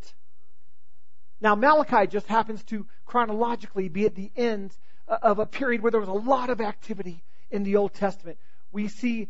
Now, 1.40 1.54
Malachi 1.54 2.06
just 2.06 2.26
happens 2.26 2.62
to 2.64 2.86
chronologically 3.06 3.88
be 3.88 4.06
at 4.06 4.14
the 4.14 4.30
end 4.36 4.76
uh, 5.08 5.18
of 5.22 5.38
a 5.38 5.46
period 5.46 5.82
where 5.82 5.90
there 5.90 6.00
was 6.00 6.08
a 6.08 6.12
lot 6.12 6.50
of 6.50 6.60
activity 6.60 7.22
in 7.50 7.62
the 7.62 7.76
Old 7.76 7.94
Testament. 7.94 8.38
We 8.72 8.88
see 8.88 9.28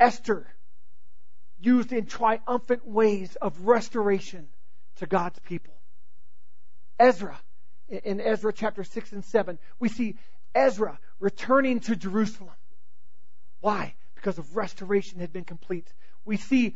Esther 0.00 0.46
used 1.60 1.92
in 1.92 2.06
triumphant 2.06 2.86
ways 2.86 3.36
of 3.36 3.66
restoration 3.66 4.48
to 4.96 5.06
God's 5.06 5.38
people. 5.40 5.74
Ezra 6.98 7.38
in 7.88 8.20
Ezra 8.20 8.52
chapter 8.52 8.84
6 8.84 9.12
and 9.12 9.24
7, 9.24 9.58
we 9.78 9.88
see 9.88 10.16
Ezra 10.54 10.98
returning 11.20 11.80
to 11.80 11.94
Jerusalem. 11.96 12.54
Why? 13.60 13.94
Because 14.14 14.38
of 14.38 14.56
restoration 14.56 15.20
had 15.20 15.32
been 15.32 15.44
complete. 15.44 15.92
We 16.24 16.36
see 16.36 16.74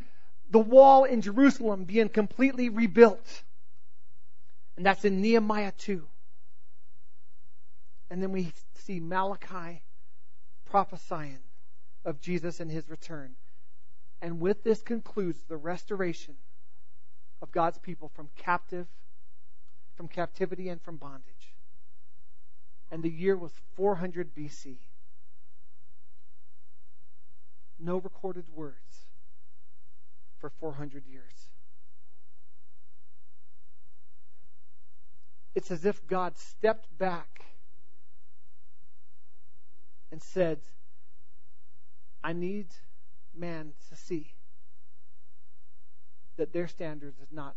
the 0.49 0.59
wall 0.59 1.05
in 1.05 1.21
Jerusalem 1.21 1.85
being 1.85 2.09
completely 2.09 2.69
rebuilt. 2.69 3.43
And 4.75 4.85
that's 4.85 5.05
in 5.05 5.21
Nehemiah 5.21 5.73
2. 5.77 6.05
And 8.09 8.21
then 8.21 8.31
we 8.31 8.53
see 8.75 8.99
Malachi 8.99 9.81
prophesying 10.65 11.39
of 12.05 12.21
Jesus 12.21 12.59
and 12.59 12.71
his 12.71 12.89
return. 12.89 13.35
And 14.21 14.39
with 14.39 14.63
this 14.63 14.81
concludes 14.81 15.43
the 15.47 15.57
restoration 15.57 16.35
of 17.41 17.51
God's 17.51 17.77
people 17.77 18.09
from 18.15 18.29
captive 18.35 18.87
from 19.97 20.07
captivity 20.07 20.69
and 20.69 20.79
from 20.81 20.95
bondage. 20.95 21.55
And 22.91 23.03
the 23.03 23.09
year 23.09 23.35
was 23.35 23.51
400 23.75 24.33
BC. 24.35 24.77
No 27.79 27.97
recorded 27.97 28.45
words 28.55 29.07
for 30.39 30.49
400 30.49 31.03
years. 31.07 31.49
It's 35.55 35.71
as 35.71 35.83
if 35.83 36.05
God 36.07 36.37
stepped 36.37 36.95
back 36.99 37.45
and 40.11 40.21
said, 40.21 40.59
I 42.27 42.33
need 42.33 42.67
man 43.33 43.71
to 43.89 43.95
see 43.95 44.33
that 46.35 46.51
their 46.51 46.67
standards 46.67 47.17
is 47.21 47.31
not 47.31 47.55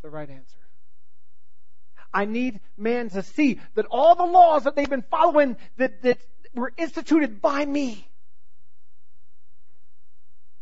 the 0.00 0.08
right 0.08 0.30
answer. 0.30 0.56
I 2.10 2.24
need 2.24 2.60
man 2.78 3.10
to 3.10 3.22
see 3.22 3.60
that 3.74 3.84
all 3.90 4.14
the 4.14 4.24
laws 4.24 4.64
that 4.64 4.76
they've 4.76 4.88
been 4.88 5.04
following 5.10 5.58
that, 5.76 6.00
that 6.04 6.16
were 6.54 6.72
instituted 6.78 7.42
by 7.42 7.66
me, 7.66 8.08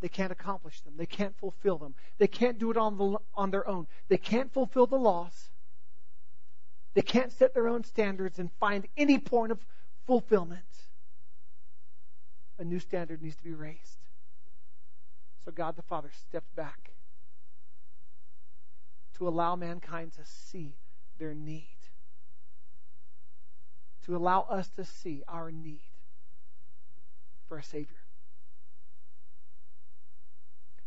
they 0.00 0.08
can't 0.08 0.32
accomplish 0.32 0.80
them. 0.80 0.94
They 0.96 1.06
can't 1.06 1.38
fulfill 1.38 1.78
them. 1.78 1.94
They 2.18 2.26
can't 2.26 2.58
do 2.58 2.72
it 2.72 2.76
on, 2.76 2.98
the, 2.98 3.18
on 3.36 3.52
their 3.52 3.68
own. 3.68 3.86
They 4.08 4.18
can't 4.18 4.52
fulfill 4.52 4.88
the 4.88 4.98
laws. 4.98 5.50
They 6.94 7.02
can't 7.02 7.30
set 7.30 7.54
their 7.54 7.68
own 7.68 7.84
standards 7.84 8.40
and 8.40 8.50
find 8.58 8.88
any 8.96 9.20
point 9.20 9.52
of 9.52 9.64
fulfillment. 10.04 10.62
A 12.58 12.64
new 12.64 12.78
standard 12.78 13.22
needs 13.22 13.36
to 13.36 13.42
be 13.42 13.52
raised. 13.52 13.98
So 15.44 15.50
God 15.50 15.76
the 15.76 15.82
Father 15.82 16.10
stepped 16.28 16.54
back 16.54 16.92
to 19.16 19.28
allow 19.28 19.56
mankind 19.56 20.12
to 20.12 20.24
see 20.24 20.74
their 21.18 21.34
need. 21.34 21.74
to 24.04 24.14
allow 24.14 24.42
us 24.42 24.68
to 24.76 24.84
see 24.84 25.22
our 25.26 25.50
need 25.50 25.80
for 27.48 27.58
a 27.58 27.62
Savior. 27.62 27.96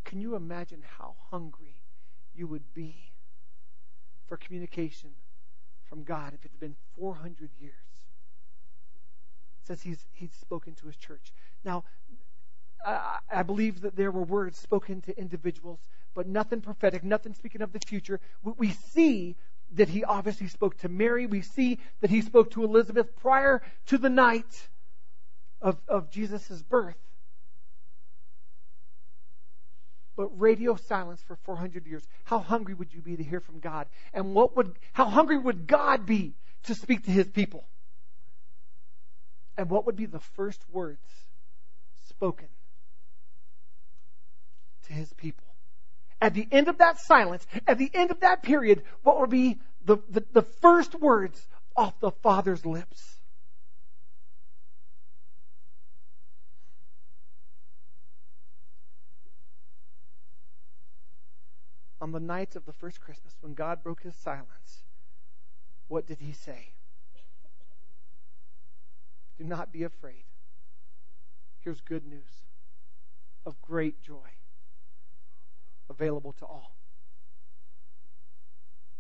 Can 0.04 0.22
you 0.22 0.36
imagine 0.36 0.84
how 1.00 1.16
hungry 1.32 1.82
you 2.36 2.48
would 2.48 2.74
be 2.74 3.12
for 4.28 4.38
communication 4.38 5.10
from 5.84 6.04
God 6.04 6.34
if 6.34 6.46
it's 6.46 6.56
been 6.56 6.76
400 6.98 7.50
years 7.60 7.74
since 9.64 9.82
he's, 9.82 10.06
he's 10.14 10.34
spoken 10.34 10.76
to 10.76 10.88
his 10.88 10.96
church? 10.96 11.34
Now, 11.64 11.84
I, 12.86 13.44
believe 13.44 13.82
that 13.82 13.96
there 13.96 14.12
were 14.12 14.24
words 14.24 14.58
spoken 14.58 15.02
to 15.02 15.20
individuals, 15.20 15.80
but 16.14 16.28
nothing 16.28 16.62
prophetic, 16.62 17.04
nothing 17.04 17.34
speaking 17.34 17.62
of 17.62 17.74
the 17.74 17.80
future. 17.80 18.20
We, 18.44 18.54
we 18.58 18.72
see 18.72 19.36
that 19.74 19.90
he 19.90 20.04
obviously 20.04 20.48
spoke 20.48 20.78
to 20.80 20.90
Mary. 20.90 21.26
We 21.26 21.42
see 21.42 21.80
that 22.02 22.10
he 22.10 22.22
spoke 22.22 22.52
to 22.52 22.64
Elizabeth 22.64 23.16
prior 23.18 23.62
to 23.88 23.98
the 23.98 24.10
night 24.10 24.70
of, 25.62 25.78
of 25.88 26.10
Jesus' 26.10 26.62
birth. 26.62 26.96
but 30.18 30.30
radio 30.42 30.76
silence 30.76 31.22
for 31.22 31.36
400 31.36 31.86
years. 31.86 32.04
How 32.26 32.40
hungry 32.40 32.74
would 32.74 32.92
you 32.92 33.02
be 33.02 33.16
to 33.16 33.24
hear 33.24 33.40
from 33.40 33.60
God? 33.60 33.86
And 34.14 34.34
what 34.34 34.58
would, 34.58 34.76
how 34.92 35.06
hungry 35.06 35.38
would 35.38 35.68
God 35.68 36.08
be 36.08 36.34
to 36.64 36.74
speak 36.74 37.06
to 37.06 37.12
his 37.12 37.28
people? 37.28 37.66
And 39.56 39.70
what 39.70 39.86
would 39.86 39.96
be 39.96 40.08
the 40.08 40.20
first 40.20 40.60
words 40.72 41.00
spoken 42.18 42.48
to 44.88 44.94
his 44.94 45.14
people? 45.14 45.46
At 46.20 46.34
the 46.34 46.48
end 46.52 46.68
of 46.68 46.80
that 46.80 47.00
silence, 47.00 47.46
at 47.68 47.78
the 47.78 47.92
end 47.94 48.10
of 48.10 48.22
that 48.22 48.42
period, 48.42 48.82
what 49.04 49.20
will 49.20 49.28
be 49.28 49.60
the, 49.86 49.98
the, 50.10 50.24
the 50.34 50.42
first 50.42 51.00
words 51.00 51.48
off 51.76 52.00
the 52.00 52.12
Father's 52.12 52.66
lips? 52.66 53.18
on 62.00 62.12
the 62.12 62.20
night 62.20 62.56
of 62.56 62.64
the 62.66 62.72
first 62.72 63.02
Christmas, 63.02 63.34
when 63.42 63.54
God 63.54 63.82
broke 63.84 64.04
his 64.04 64.16
silence, 64.16 64.84
what 65.88 66.06
did 66.06 66.20
he 66.20 66.32
say? 66.32 66.70
Do 69.38 69.44
not 69.44 69.74
be 69.74 69.84
afraid. 69.84 70.24
Here's 71.60 71.82
good 71.82 72.06
news 72.06 72.44
of 73.46 73.62
great 73.62 74.02
joy 74.02 74.30
available 75.90 76.34
to 76.34 76.46
all. 76.46 76.76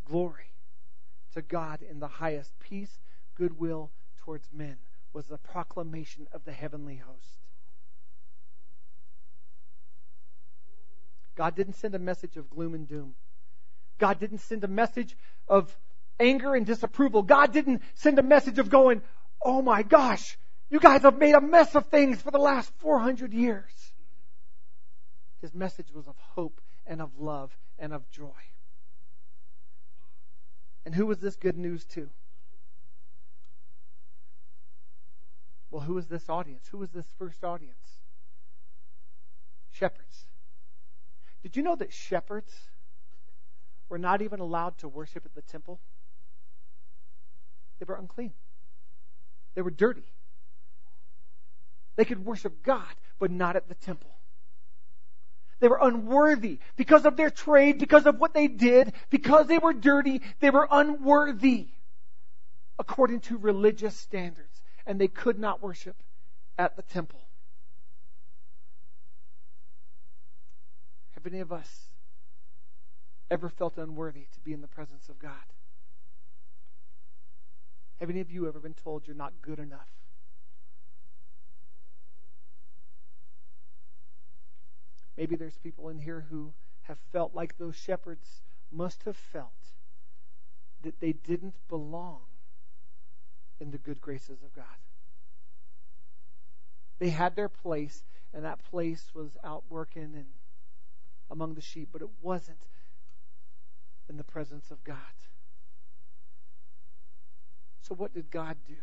Glory 0.05 0.51
to 1.33 1.41
God 1.41 1.81
in 1.81 1.99
the 1.99 2.07
highest. 2.07 2.57
Peace, 2.59 2.99
goodwill 3.35 3.91
towards 4.19 4.47
men 4.53 4.77
was 5.13 5.25
the 5.27 5.37
proclamation 5.37 6.27
of 6.31 6.45
the 6.45 6.51
heavenly 6.51 6.97
host. 6.97 7.39
God 11.35 11.55
didn't 11.55 11.75
send 11.75 11.93
a 11.93 11.99
message 11.99 12.35
of 12.35 12.49
gloom 12.49 12.73
and 12.73 12.87
doom. 12.87 13.13
God 13.99 14.19
didn't 14.19 14.39
send 14.39 14.63
a 14.63 14.67
message 14.67 15.15
of 15.47 15.75
anger 16.19 16.55
and 16.55 16.65
disapproval. 16.65 17.21
God 17.21 17.51
didn't 17.53 17.81
send 17.93 18.17
a 18.17 18.23
message 18.23 18.59
of 18.59 18.69
going, 18.69 19.01
oh 19.41 19.61
my 19.61 19.83
gosh, 19.83 20.37
you 20.69 20.79
guys 20.79 21.03
have 21.03 21.17
made 21.17 21.33
a 21.33 21.41
mess 21.41 21.75
of 21.75 21.87
things 21.87 22.21
for 22.21 22.31
the 22.31 22.37
last 22.37 22.71
400 22.79 23.33
years. 23.33 23.71
His 25.41 25.53
message 25.53 25.87
was 25.93 26.07
of 26.07 26.15
hope 26.35 26.59
and 26.85 27.01
of 27.01 27.19
love 27.19 27.55
and 27.79 27.93
of 27.93 28.09
joy. 28.09 28.31
And 30.85 30.95
who 30.95 31.05
was 31.05 31.19
this 31.19 31.35
good 31.35 31.57
news 31.57 31.85
to? 31.85 32.09
Well, 35.69 35.81
who 35.81 35.95
was 35.95 36.07
this 36.07 36.29
audience? 36.29 36.67
Who 36.71 36.77
was 36.77 36.91
this 36.91 37.05
first 37.17 37.43
audience? 37.43 37.99
Shepherds. 39.71 40.25
Did 41.43 41.55
you 41.55 41.63
know 41.63 41.75
that 41.75 41.93
shepherds 41.93 42.53
were 43.89 43.97
not 43.97 44.21
even 44.21 44.39
allowed 44.39 44.77
to 44.79 44.87
worship 44.87 45.25
at 45.25 45.35
the 45.35 45.41
temple? 45.41 45.79
They 47.79 47.85
were 47.87 47.95
unclean. 47.95 48.33
They 49.55 49.61
were 49.61 49.71
dirty. 49.71 50.05
They 51.97 52.05
could 52.05 52.23
worship 52.23 52.63
God, 52.63 52.85
but 53.19 53.31
not 53.31 53.57
at 53.57 53.67
the 53.67 53.75
temple. 53.75 54.11
They 55.59 55.67
were 55.67 55.79
unworthy 55.81 56.59
because 56.75 57.05
of 57.05 57.17
their 57.17 57.31
trade, 57.31 57.79
because 57.79 58.05
of 58.05 58.19
what 58.19 58.33
they 58.33 58.47
did, 58.47 58.93
because 59.09 59.47
they 59.47 59.57
were 59.57 59.73
dirty. 59.73 60.21
They 60.39 60.51
were 60.51 60.67
unworthy 60.69 61.67
according 62.79 63.21
to 63.21 63.37
religious 63.37 63.97
standards, 63.97 64.61
and 64.85 65.01
they 65.01 65.07
could 65.07 65.39
not 65.39 65.63
worship 65.63 65.95
at 66.59 66.75
the 66.75 66.83
temple. 66.83 67.19
Have 71.15 71.25
any 71.25 71.39
of 71.39 71.51
us 71.51 71.87
ever 73.31 73.49
felt 73.49 73.79
unworthy 73.79 74.27
to 74.33 74.39
be 74.41 74.53
in 74.53 74.61
the 74.61 74.67
presence 74.67 75.09
of 75.09 75.17
God? 75.17 75.31
Have 77.99 78.11
any 78.11 78.19
of 78.19 78.29
you 78.29 78.47
ever 78.47 78.59
been 78.59 78.75
told 78.75 79.07
you're 79.07 79.15
not 79.15 79.33
good 79.41 79.57
enough? 79.57 79.96
Maybe 85.17 85.35
there's 85.35 85.57
people 85.57 85.89
in 85.89 85.99
here 85.99 86.25
who 86.29 86.53
have 86.83 86.97
felt 87.11 87.33
like 87.33 87.57
those 87.57 87.75
shepherds 87.75 88.41
must 88.71 89.03
have 89.03 89.17
felt 89.17 89.51
that 90.83 90.99
they 90.99 91.13
didn't 91.13 91.55
belong 91.67 92.21
in 93.59 93.71
the 93.71 93.77
good 93.77 93.99
graces 93.99 94.43
of 94.43 94.53
God. 94.55 94.65
They 96.99 97.09
had 97.09 97.35
their 97.35 97.49
place, 97.49 98.03
and 98.33 98.45
that 98.45 98.63
place 98.63 99.09
was 99.13 99.37
out 99.43 99.63
working 99.69 100.13
and 100.15 100.25
among 101.29 101.55
the 101.55 101.61
sheep, 101.61 101.89
but 101.91 102.01
it 102.01 102.09
wasn't 102.21 102.65
in 104.09 104.17
the 104.17 104.23
presence 104.23 104.71
of 104.71 104.83
God. 104.83 104.97
So, 107.81 107.95
what 107.95 108.13
did 108.13 108.31
God 108.31 108.57
do? 108.67 108.75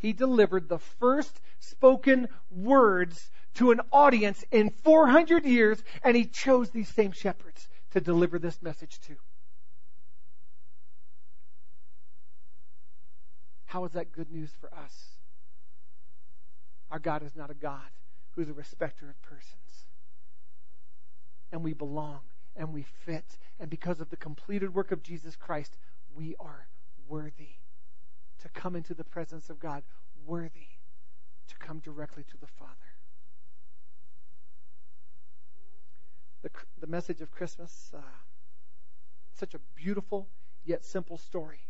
He 0.00 0.12
delivered 0.12 0.68
the 0.68 0.78
first 0.78 1.40
spoken 1.60 2.28
words 2.50 3.30
to 3.54 3.70
an 3.70 3.80
audience 3.92 4.44
in 4.50 4.70
400 4.70 5.44
years, 5.44 5.82
and 6.02 6.16
he 6.16 6.24
chose 6.24 6.70
these 6.70 6.88
same 6.88 7.12
shepherds 7.12 7.68
to 7.90 8.00
deliver 8.00 8.38
this 8.38 8.62
message 8.62 8.98
to. 9.02 9.16
How 13.66 13.84
is 13.84 13.92
that 13.92 14.10
good 14.10 14.32
news 14.32 14.50
for 14.60 14.72
us? 14.74 15.10
Our 16.90 16.98
God 16.98 17.22
is 17.22 17.36
not 17.36 17.50
a 17.50 17.54
God 17.54 17.90
who's 18.32 18.48
a 18.48 18.54
respecter 18.54 19.08
of 19.08 19.22
persons 19.22 19.84
and 21.52 21.62
we 21.62 21.72
belong 21.72 22.20
and 22.56 22.72
we 22.72 22.82
fit. 23.04 23.38
And 23.58 23.68
because 23.68 24.00
of 24.00 24.10
the 24.10 24.16
completed 24.16 24.74
work 24.74 24.92
of 24.92 25.02
Jesus 25.02 25.36
Christ, 25.36 25.76
we 26.14 26.34
are 26.40 26.66
worthy 27.08 27.49
come 28.60 28.76
into 28.76 28.92
the 28.92 29.04
presence 29.04 29.48
of 29.48 29.58
God, 29.58 29.82
worthy 30.26 30.68
to 31.48 31.56
come 31.56 31.78
directly 31.78 32.24
to 32.24 32.36
the 32.36 32.46
Father. 32.46 32.74
The, 36.42 36.50
the 36.78 36.86
message 36.86 37.22
of 37.22 37.30
Christmas, 37.30 37.90
uh, 37.96 38.00
such 39.34 39.54
a 39.54 39.58
beautiful 39.74 40.28
yet 40.66 40.84
simple 40.84 41.16
story. 41.16 41.60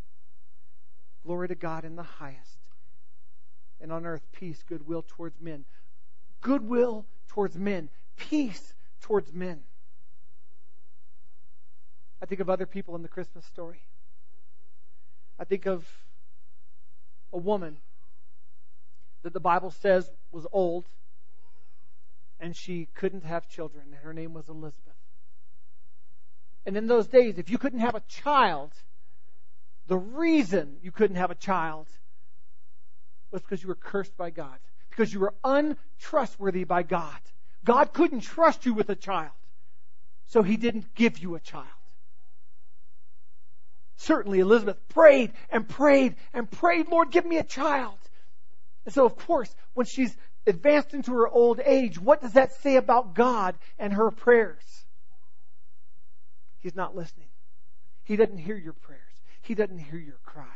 Glory 1.24 1.46
to 1.48 1.54
God 1.54 1.84
in 1.84 1.94
the 1.94 2.02
highest. 2.02 2.58
And 3.80 3.92
on 3.92 4.04
earth, 4.04 4.26
peace, 4.32 4.64
goodwill 4.68 5.04
towards 5.06 5.40
men. 5.40 5.64
Goodwill 6.40 7.06
towards 7.28 7.56
men. 7.56 7.88
Peace 8.16 8.74
towards 9.00 9.32
men. 9.32 9.60
I 12.20 12.26
think 12.26 12.40
of 12.40 12.50
other 12.50 12.66
people 12.66 12.96
in 12.96 13.02
the 13.02 13.08
Christmas 13.08 13.44
story. 13.44 13.82
I 15.38 15.44
think 15.44 15.66
of 15.66 15.86
a 17.32 17.38
woman 17.38 17.76
that 19.22 19.32
the 19.32 19.40
Bible 19.40 19.70
says 19.70 20.10
was 20.32 20.46
old 20.52 20.86
and 22.40 22.56
she 22.56 22.88
couldn't 22.94 23.24
have 23.24 23.48
children, 23.48 23.84
and 23.92 23.94
her 24.02 24.14
name 24.14 24.32
was 24.32 24.48
Elizabeth. 24.48 24.94
And 26.64 26.76
in 26.76 26.86
those 26.86 27.06
days, 27.06 27.38
if 27.38 27.50
you 27.50 27.58
couldn't 27.58 27.80
have 27.80 27.94
a 27.94 28.02
child, 28.08 28.72
the 29.86 29.98
reason 29.98 30.76
you 30.82 30.90
couldn't 30.90 31.16
have 31.16 31.30
a 31.30 31.34
child 31.34 31.86
was 33.30 33.42
because 33.42 33.62
you 33.62 33.68
were 33.68 33.74
cursed 33.74 34.16
by 34.16 34.30
God, 34.30 34.58
because 34.88 35.12
you 35.12 35.20
were 35.20 35.34
untrustworthy 35.44 36.64
by 36.64 36.82
God. 36.82 37.18
God 37.64 37.92
couldn't 37.92 38.20
trust 38.20 38.64
you 38.64 38.72
with 38.72 38.88
a 38.88 38.96
child, 38.96 39.32
so 40.26 40.42
He 40.42 40.56
didn't 40.56 40.94
give 40.94 41.18
you 41.18 41.34
a 41.34 41.40
child. 41.40 41.66
Certainly 44.00 44.40
Elizabeth 44.40 44.78
prayed 44.88 45.32
and 45.50 45.68
prayed 45.68 46.16
and 46.32 46.50
prayed, 46.50 46.88
Lord, 46.88 47.10
give 47.10 47.26
me 47.26 47.36
a 47.36 47.44
child. 47.44 47.98
And 48.86 48.94
so, 48.94 49.04
of 49.04 49.14
course, 49.14 49.54
when 49.74 49.84
she's 49.84 50.16
advanced 50.46 50.94
into 50.94 51.12
her 51.12 51.28
old 51.28 51.60
age, 51.62 52.00
what 52.00 52.22
does 52.22 52.32
that 52.32 52.54
say 52.62 52.76
about 52.76 53.14
God 53.14 53.56
and 53.78 53.92
her 53.92 54.10
prayers? 54.10 54.64
He's 56.60 56.74
not 56.74 56.96
listening. 56.96 57.28
He 58.04 58.16
doesn't 58.16 58.38
hear 58.38 58.56
your 58.56 58.72
prayers. 58.72 59.02
He 59.42 59.54
doesn't 59.54 59.78
hear 59.78 59.98
your 59.98 60.18
cries. 60.24 60.46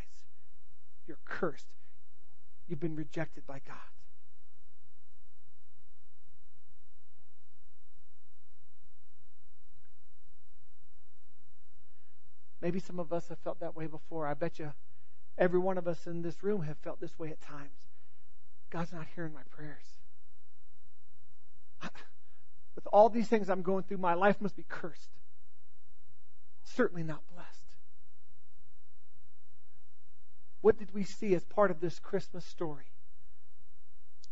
You're 1.07 1.19
cursed. 1.27 1.67
you've 2.67 2.81
been 2.81 2.97
rejected 2.97 3.47
by 3.47 3.61
God. 3.67 3.94
Maybe 12.65 12.81
some 12.81 12.99
of 12.99 13.13
us 13.13 13.29
have 13.29 13.39
felt 13.41 13.61
that 13.61 13.77
way 13.77 13.87
before. 13.87 14.27
I 14.27 14.33
bet 14.33 14.59
you 14.59 14.73
every 15.37 15.59
one 15.59 15.77
of 15.77 15.87
us 15.87 16.07
in 16.07 16.23
this 16.23 16.43
room 16.43 16.63
have 16.63 16.79
felt 16.79 16.99
this 16.99 17.19
way 17.19 17.29
at 17.29 17.39
times. 17.43 17.91
God's 18.71 18.91
not 18.91 19.05
hearing 19.15 19.35
my 19.35 19.43
prayers. 19.51 19.85
With 22.75 22.87
all 22.91 23.11
these 23.11 23.29
things 23.29 23.51
I'm 23.51 23.61
going 23.61 23.83
through, 23.83 23.99
my 23.99 24.15
life 24.15 24.41
must 24.41 24.57
be 24.57 24.65
cursed. 24.67 25.11
Certainly 26.65 27.03
not 27.03 27.21
blessed. 27.35 27.51
What 30.63 30.79
did 30.79 30.95
we 30.95 31.05
see 31.05 31.35
as 31.35 31.45
part 31.45 31.71
of 31.71 31.83
this 31.83 31.99
Christmas 31.99 32.47
story? 32.47 32.87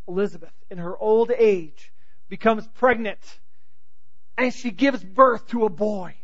Elizabeth, 0.07 0.55
in 0.71 0.79
her 0.79 0.97
old 0.97 1.29
age, 1.29 1.93
becomes 2.29 2.67
pregnant 2.69 3.19
and 4.39 4.51
she 4.51 4.71
gives 4.71 5.03
birth 5.03 5.45
to 5.49 5.65
a 5.65 5.69
boy 5.69 6.15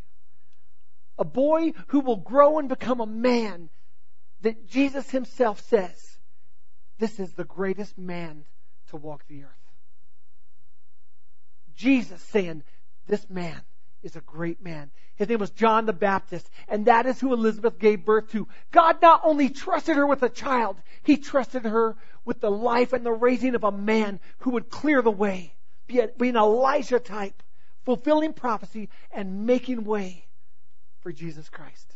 a 1.20 1.26
boy 1.26 1.74
who 1.88 2.00
will 2.00 2.16
grow 2.16 2.58
and 2.58 2.70
become 2.70 3.02
a 3.02 3.06
man 3.06 3.70
that 4.42 4.68
Jesus 4.68 5.12
himself 5.12 5.60
says, 5.68 6.18
this 6.98 7.20
is 7.20 7.34
the 7.34 7.44
greatest 7.44 7.98
man 7.98 8.46
to 8.90 8.96
walk 8.96 9.26
the 9.28 9.44
earth. 9.44 9.50
Jesus 11.76 12.22
saying, 12.22 12.64
this 13.08 13.30
man 13.30 13.62
is 14.02 14.16
a 14.16 14.22
great 14.22 14.64
man. 14.64 14.92
His 15.18 15.28
name 15.28 15.40
was 15.40 15.50
John 15.50 15.86
the 15.86 15.94
Baptist, 15.94 16.50
and 16.70 16.86
that 16.86 17.06
is 17.06 17.20
who 17.20 17.34
Elizabeth 17.34 17.78
gave 17.78 18.06
birth 18.06 18.32
to. 18.32 18.48
God 18.72 19.02
not 19.02 19.22
only 19.26 19.50
trusted 19.50 19.98
her 19.98 20.08
with 20.08 20.24
a 20.24 20.30
child, 20.30 20.78
He 21.04 21.18
trusted 21.18 21.64
her 21.64 21.98
with 22.24 22.40
the 22.40 22.52
life 22.52 22.94
and 22.94 23.06
the 23.06 23.12
raising 23.12 23.56
of 23.56 23.66
a 23.66 23.72
man 23.72 24.22
who 24.40 24.52
would 24.52 24.70
clear 24.70 25.02
the 25.02 25.12
way, 25.12 25.54
be, 25.88 26.00
an 26.00 26.38
Elijah 26.38 27.00
type, 27.00 27.44
fulfilling 27.84 28.32
prophecy 28.32 28.88
and 29.12 29.46
making 29.46 29.84
way 29.84 30.26
for 31.02 31.12
Jesus 31.12 31.50
Christ. 31.50 31.96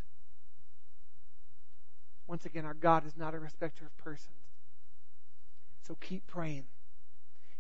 Once 2.28 2.46
again, 2.46 2.66
our 2.66 2.74
God 2.74 3.06
is 3.06 3.18
not 3.18 3.34
a 3.34 3.40
respecter 3.40 3.86
of 3.86 3.98
persons. 3.98 4.30
So 5.88 5.96
keep 6.00 6.26
praying. 6.28 6.64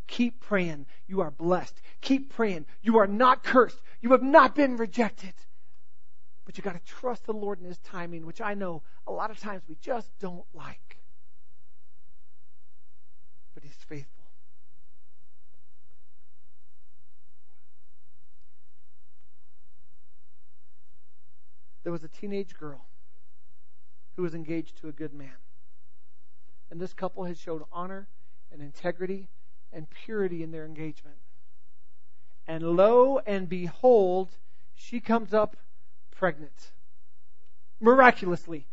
Keep 0.07 0.39
praying. 0.39 0.85
You 1.07 1.21
are 1.21 1.31
blessed. 1.31 1.81
Keep 2.01 2.33
praying. 2.33 2.65
You 2.81 2.97
are 2.97 3.07
not 3.07 3.43
cursed. 3.43 3.81
You 4.01 4.11
have 4.11 4.23
not 4.23 4.55
been 4.55 4.77
rejected. 4.77 5.33
But 6.45 6.57
you 6.57 6.63
got 6.63 6.73
to 6.73 6.91
trust 6.91 7.25
the 7.25 7.33
Lord 7.33 7.59
in 7.59 7.65
His 7.65 7.77
timing, 7.79 8.25
which 8.25 8.41
I 8.41 8.53
know 8.53 8.83
a 9.07 9.11
lot 9.11 9.31
of 9.31 9.39
times 9.39 9.63
we 9.67 9.75
just 9.81 10.11
don't 10.19 10.45
like. 10.53 10.97
But 13.53 13.63
He's 13.63 13.73
faithful. 13.87 14.22
There 21.83 21.91
was 21.91 22.03
a 22.03 22.07
teenage 22.07 22.57
girl 22.57 22.85
who 24.15 24.23
was 24.23 24.33
engaged 24.33 24.77
to 24.77 24.87
a 24.87 24.91
good 24.91 25.13
man. 25.13 25.35
And 26.71 26.79
this 26.79 26.93
couple 26.93 27.25
had 27.25 27.37
showed 27.37 27.63
honor 27.71 28.07
and 28.51 28.61
integrity 28.61 29.27
and 29.71 29.87
purity 29.89 30.43
in 30.43 30.51
their 30.51 30.65
engagement. 30.65 31.17
And 32.47 32.63
lo 32.75 33.19
and 33.25 33.47
behold, 33.49 34.29
she 34.75 34.99
comes 34.99 35.33
up 35.33 35.57
pregnant. 36.11 36.71
Miraculously. 37.79 38.65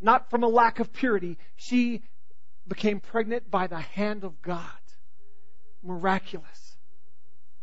Not 0.00 0.30
from 0.30 0.42
a 0.42 0.48
lack 0.48 0.80
of 0.80 0.92
purity. 0.92 1.38
She 1.56 2.02
became 2.66 3.00
pregnant 3.00 3.50
by 3.50 3.66
the 3.66 3.78
hand 3.78 4.24
of 4.24 4.40
God. 4.42 4.62
Miraculous. 5.82 6.76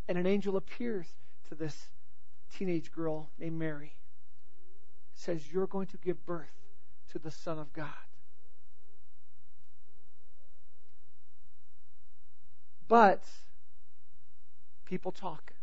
And 0.07 0.17
an 0.17 0.25
angel 0.25 0.57
appears 0.57 1.07
to 1.49 1.55
this 1.55 1.89
teenage 2.51 2.91
girl 2.91 3.29
named 3.37 3.57
Mary 3.57 3.93
says, 5.19 5.41
You're 5.51 5.67
going 5.67 5.87
to 5.87 5.97
give 5.97 6.25
birth 6.25 6.47
to 7.11 7.19
the 7.19 7.31
Son 7.31 7.59
of 7.59 7.71
God. 7.73 7.87
But 12.87 13.23
people 14.85 15.11
talk, 15.11 15.53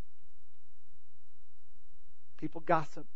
people 2.39 2.61
gossip. 2.65 3.07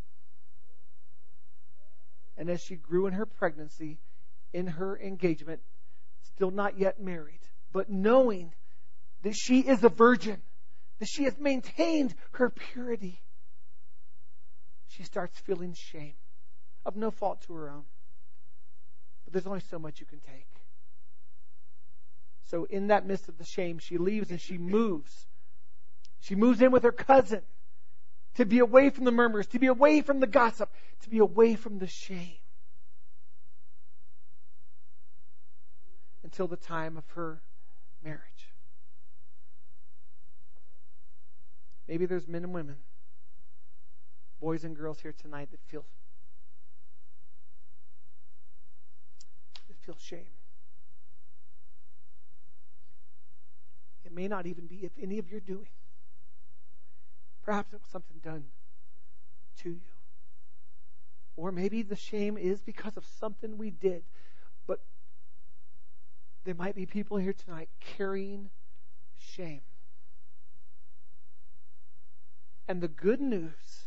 And 2.37 2.49
as 2.49 2.61
she 2.63 2.75
grew 2.75 3.07
in 3.07 3.13
her 3.13 3.27
pregnancy, 3.27 3.99
in 4.53 4.67
her 4.67 4.99
engagement, 4.99 5.61
still 6.35 6.51
not 6.51 6.79
yet 6.79 7.01
married, 7.01 7.41
but 7.73 7.91
knowing 7.91 8.53
that 9.23 9.35
she 9.35 9.61
is 9.61 9.85
a 9.85 9.91
virgin, 9.91 10.41
that 10.99 11.09
she 11.09 11.25
has 11.25 11.39
maintained 11.39 12.15
her 12.33 12.49
purity, 12.49 13.21
she 14.89 15.03
starts 15.05 15.39
feeling 15.39 15.75
shame 15.75 16.15
of 16.85 16.97
no 16.97 17.11
fault 17.11 17.43
to 17.43 17.55
her 17.55 17.71
own. 17.71 17.85
But 19.25 19.33
there's 19.33 19.47
only 19.47 19.61
so 19.61 19.79
much 19.79 20.01
you 20.01 20.07
can 20.07 20.21
take. 20.21 20.47
So, 22.51 22.65
in 22.65 22.89
that 22.89 23.07
midst 23.07 23.29
of 23.29 23.39
the 23.39 23.45
shame, 23.45 23.79
she 23.79 23.97
leaves 23.97 24.31
and 24.31 24.41
she 24.41 24.59
moves. 24.59 25.27
She 26.21 26.35
moves 26.35 26.61
in 26.61 26.73
with 26.73 26.83
her 26.83 26.93
cousin 26.93 27.43
to 28.35 28.45
be 28.45 28.59
away 28.59 28.91
from 28.91 29.05
the 29.05 29.13
murmurs, 29.13 29.47
to 29.49 29.59
be 29.59 29.67
away 29.67 30.01
from 30.01 30.21
the 30.21 30.27
gossip, 30.27 30.71
to 31.03 31.11
be 31.11 31.19
away 31.19 31.55
from 31.55 31.79
the 31.79 31.87
shame. 31.87 32.39
Until 36.25 36.47
the 36.47 36.57
time 36.57 36.97
of 36.97 37.05
her 37.15 37.41
marriage. 38.05 38.21
Maybe 41.89 42.07
there's 42.07 42.29
men 42.29 42.45
and 42.45 42.55
women, 42.55 42.77
boys 44.41 44.65
and 44.65 44.77
girls 44.77 45.01
here 45.01 45.13
tonight 45.13 45.51
that 45.51 45.61
feel 45.69 45.85
feel 49.91 49.99
shame. 49.99 50.27
It 54.05 54.13
may 54.13 54.29
not 54.29 54.47
even 54.47 54.67
be 54.67 54.77
if 54.85 54.93
any 55.01 55.19
of 55.19 55.31
your 55.31 55.41
doing. 55.41 55.69
Perhaps 57.43 57.73
it 57.73 57.81
was 57.83 57.91
something 57.91 58.19
done 58.23 58.45
to 59.63 59.71
you. 59.71 59.81
Or 61.37 61.51
maybe 61.51 61.83
the 61.83 61.97
shame 61.97 62.37
is 62.37 62.61
because 62.61 62.97
of 62.97 63.05
something 63.05 63.57
we 63.57 63.71
did. 63.71 64.03
But 64.67 64.81
there 66.45 66.55
might 66.55 66.77
be 66.77 66.87
people 66.87 67.17
here 67.17 67.33
tonight 67.33 67.69
carrying 67.81 68.51
shame. 69.19 69.63
And 72.69 72.81
the 72.81 72.89
good 72.89 73.21
news 73.21 73.87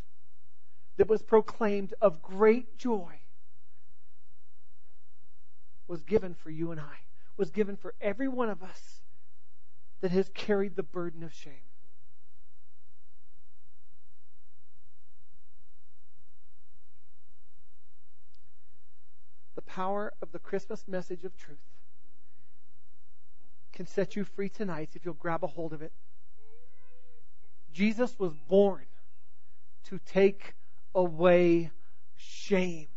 that 0.97 1.07
was 1.07 1.21
proclaimed 1.21 1.93
of 2.01 2.21
great 2.21 2.77
joy 2.77 3.22
was 5.87 6.03
given 6.03 6.33
for 6.33 6.49
you 6.49 6.71
and 6.71 6.79
I, 6.79 6.97
was 7.37 7.49
given 7.49 7.75
for 7.75 7.93
every 8.01 8.27
one 8.27 8.49
of 8.49 8.63
us 8.63 9.01
that 10.01 10.11
has 10.11 10.29
carried 10.33 10.75
the 10.75 10.83
burden 10.83 11.23
of 11.23 11.33
shame. 11.33 11.53
The 19.55 19.61
power 19.61 20.13
of 20.21 20.31
the 20.31 20.39
Christmas 20.39 20.87
message 20.87 21.23
of 21.23 21.35
truth 21.37 21.57
can 23.71 23.87
set 23.87 24.15
you 24.15 24.23
free 24.23 24.49
tonight 24.49 24.89
if 24.93 25.03
you'll 25.03 25.13
grab 25.15 25.43
a 25.43 25.47
hold 25.47 25.73
of 25.73 25.81
it. 25.81 25.91
Jesus 27.73 28.17
was 28.19 28.33
born 28.47 28.85
to 29.85 29.99
take 30.05 30.53
away 30.93 31.71
shame. 32.15 32.87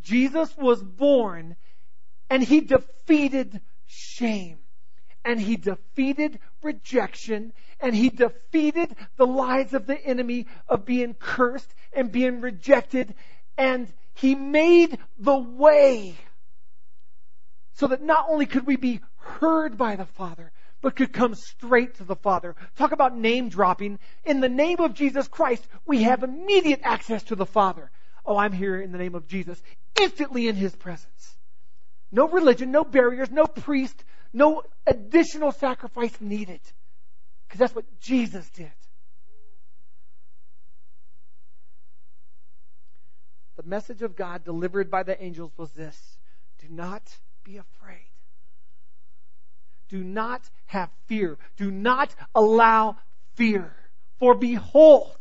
Jesus 0.00 0.56
was 0.56 0.82
born 0.82 1.56
and 2.30 2.42
he 2.42 2.60
defeated 2.60 3.60
shame. 3.86 4.58
And 5.24 5.38
he 5.38 5.56
defeated 5.56 6.38
rejection. 6.62 7.52
And 7.80 7.94
he 7.94 8.08
defeated 8.08 8.94
the 9.16 9.26
lies 9.26 9.74
of 9.74 9.86
the 9.86 10.02
enemy 10.02 10.46
of 10.68 10.86
being 10.86 11.14
cursed 11.14 11.74
and 11.92 12.10
being 12.10 12.40
rejected. 12.40 13.14
And 13.58 13.92
he 14.14 14.34
made 14.34 14.98
the 15.18 15.36
way 15.36 16.14
so 17.74 17.88
that 17.88 18.02
not 18.02 18.26
only 18.28 18.46
could 18.46 18.66
we 18.66 18.76
be 18.76 19.00
heard 19.16 19.76
by 19.76 19.96
the 19.96 20.06
Father, 20.06 20.52
but 20.82 20.96
could 20.96 21.12
come 21.12 21.34
straight 21.34 21.96
to 21.96 22.04
the 22.04 22.16
Father. 22.16 22.54
Talk 22.76 22.92
about 22.92 23.16
name 23.16 23.48
dropping. 23.48 23.98
In 24.24 24.40
the 24.40 24.48
name 24.48 24.80
of 24.80 24.94
Jesus 24.94 25.28
Christ, 25.28 25.66
we 25.84 26.04
have 26.04 26.22
immediate 26.22 26.80
access 26.82 27.22
to 27.24 27.34
the 27.34 27.44
Father. 27.44 27.90
Oh, 28.24 28.36
I'm 28.36 28.52
here 28.52 28.80
in 28.80 28.92
the 28.92 28.98
name 28.98 29.14
of 29.14 29.26
Jesus, 29.26 29.62
instantly 30.00 30.48
in 30.48 30.56
His 30.56 30.74
presence. 30.74 31.36
No 32.12 32.28
religion, 32.28 32.70
no 32.70 32.84
barriers, 32.84 33.30
no 33.30 33.46
priest, 33.46 34.04
no 34.32 34.62
additional 34.86 35.52
sacrifice 35.52 36.20
needed. 36.20 36.60
Because 37.46 37.58
that's 37.58 37.74
what 37.74 37.84
Jesus 38.00 38.48
did. 38.50 38.70
The 43.56 43.62
message 43.64 44.02
of 44.02 44.16
God 44.16 44.44
delivered 44.44 44.90
by 44.90 45.02
the 45.02 45.22
angels 45.22 45.52
was 45.56 45.70
this 45.72 46.18
Do 46.60 46.68
not 46.70 47.02
be 47.44 47.58
afraid. 47.58 47.98
Do 49.88 50.02
not 50.04 50.48
have 50.66 50.88
fear. 51.06 51.36
Do 51.56 51.70
not 51.70 52.14
allow 52.34 52.96
fear. 53.34 53.74
For 54.18 54.34
behold, 54.34 55.16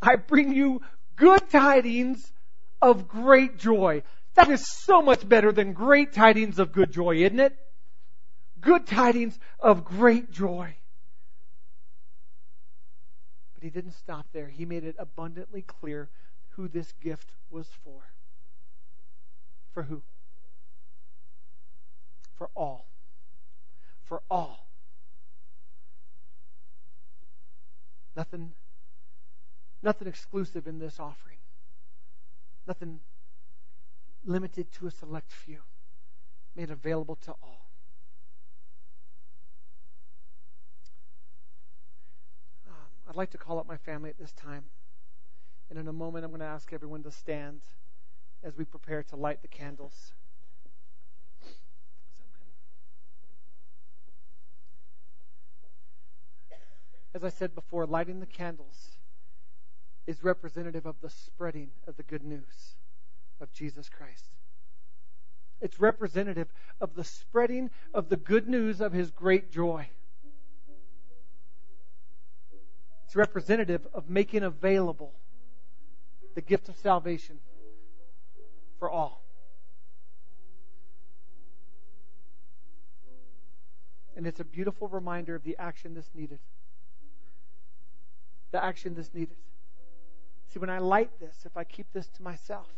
I 0.00 0.16
bring 0.16 0.52
you 0.52 0.80
good 1.16 1.50
tidings 1.50 2.32
of 2.80 3.06
great 3.06 3.58
joy. 3.58 4.02
That 4.34 4.48
is 4.48 4.66
so 4.66 5.02
much 5.02 5.28
better 5.28 5.52
than 5.52 5.72
great 5.72 6.12
tidings 6.12 6.58
of 6.58 6.72
good 6.72 6.92
joy, 6.92 7.16
isn't 7.16 7.40
it? 7.40 7.56
Good 8.60 8.86
tidings 8.86 9.38
of 9.58 9.84
great 9.84 10.30
joy. 10.30 10.74
But 13.54 13.64
he 13.64 13.70
didn't 13.70 13.92
stop 13.92 14.26
there. 14.32 14.48
He 14.48 14.64
made 14.64 14.84
it 14.84 14.96
abundantly 14.98 15.62
clear 15.62 16.08
who 16.50 16.68
this 16.68 16.92
gift 17.02 17.30
was 17.50 17.68
for. 17.84 18.00
For 19.72 19.82
who? 19.82 20.02
For 22.36 22.48
all. 22.54 22.86
For 24.04 24.22
all. 24.30 24.66
Nothing, 28.16 28.52
nothing 29.82 30.08
exclusive 30.08 30.66
in 30.66 30.78
this 30.78 30.98
offering. 30.98 31.38
Nothing 32.66 33.00
limited 34.24 34.72
to 34.72 34.86
a 34.86 34.90
select 34.90 35.32
few. 35.32 35.60
Made 36.56 36.70
available 36.70 37.16
to 37.16 37.32
all. 37.42 37.70
Um, 42.68 42.74
I'd 43.08 43.16
like 43.16 43.30
to 43.30 43.38
call 43.38 43.58
up 43.58 43.66
my 43.66 43.76
family 43.76 44.10
at 44.10 44.18
this 44.18 44.32
time. 44.32 44.64
And 45.68 45.78
in 45.78 45.86
a 45.86 45.92
moment, 45.92 46.24
I'm 46.24 46.30
going 46.30 46.40
to 46.40 46.46
ask 46.46 46.72
everyone 46.72 47.02
to 47.04 47.10
stand 47.10 47.60
as 48.42 48.56
we 48.56 48.64
prepare 48.64 49.02
to 49.04 49.16
light 49.16 49.42
the 49.42 49.48
candles. 49.48 50.12
As 57.14 57.24
I 57.24 57.28
said 57.28 57.54
before, 57.54 57.86
lighting 57.86 58.20
the 58.20 58.26
candles 58.26 58.96
is 60.06 60.22
representative 60.24 60.86
of 60.86 60.96
the 61.00 61.10
spreading 61.10 61.70
of 61.86 61.96
the 61.96 62.02
good 62.02 62.24
news 62.24 62.76
of 63.40 63.52
Jesus 63.52 63.88
Christ. 63.88 64.26
It's 65.60 65.78
representative 65.78 66.48
of 66.80 66.94
the 66.94 67.04
spreading 67.04 67.70
of 67.92 68.08
the 68.08 68.16
good 68.16 68.48
news 68.48 68.80
of 68.80 68.92
his 68.92 69.10
great 69.10 69.50
joy. 69.50 69.88
It's 73.04 73.16
representative 73.16 73.86
of 73.92 74.08
making 74.08 74.42
available 74.42 75.12
the 76.34 76.40
gift 76.40 76.68
of 76.68 76.76
salvation 76.76 77.38
for 78.78 78.88
all. 78.88 79.22
And 84.16 84.26
it's 84.26 84.40
a 84.40 84.44
beautiful 84.44 84.86
reminder 84.88 85.34
of 85.34 85.42
the 85.44 85.56
action 85.58 85.94
that's 85.94 86.10
needed. 86.14 86.38
The 88.52 88.62
action 88.62 88.94
that's 88.94 89.12
needed. 89.12 89.36
See, 90.52 90.58
when 90.58 90.70
I 90.70 90.78
light 90.78 91.10
this, 91.20 91.44
if 91.44 91.56
I 91.56 91.64
keep 91.64 91.86
this 91.92 92.08
to 92.08 92.22
myself, 92.22 92.68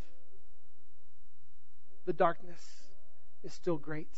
the 2.06 2.12
darkness 2.12 2.62
is 3.44 3.52
still 3.52 3.76
great. 3.76 4.08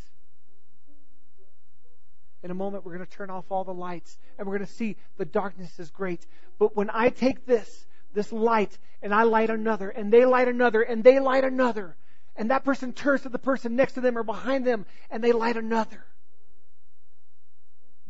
In 2.43 2.51
a 2.51 2.55
moment, 2.55 2.85
we're 2.85 2.95
going 2.95 3.07
to 3.07 3.13
turn 3.13 3.31
off 3.31 3.47
all 3.51 3.65
the 3.65 3.73
lights 3.73 4.19
and 4.39 4.47
we're 4.47 4.59
going 4.59 4.67
to 4.67 4.73
see 4.73 4.97
the 5.17 5.25
darkness 5.25 5.79
is 5.79 5.91
great. 5.91 6.27
But 6.59 6.77
when 6.77 6.91
I 6.93 7.09
take 7.09 7.47
this, 7.47 7.87
this 8.13 8.33
light, 8.33 8.79
and 9.03 9.15
I 9.15 9.25
light 9.25 9.51
another, 9.51 9.91
and 9.91 10.13
they 10.13 10.25
light 10.25 10.49
another, 10.49 10.83
and 10.83 11.03
they 11.03 11.21
light 11.21 11.45
another, 11.45 11.97
and 12.37 12.51
that 12.51 12.65
person 12.65 12.93
turns 12.93 13.23
to 13.23 13.29
the 13.29 13.39
person 13.39 13.77
next 13.77 13.95
to 13.95 14.01
them 14.01 14.17
or 14.17 14.23
behind 14.23 14.67
them, 14.67 14.87
and 15.11 15.23
they 15.23 15.33
light 15.33 15.57
another, 15.57 16.05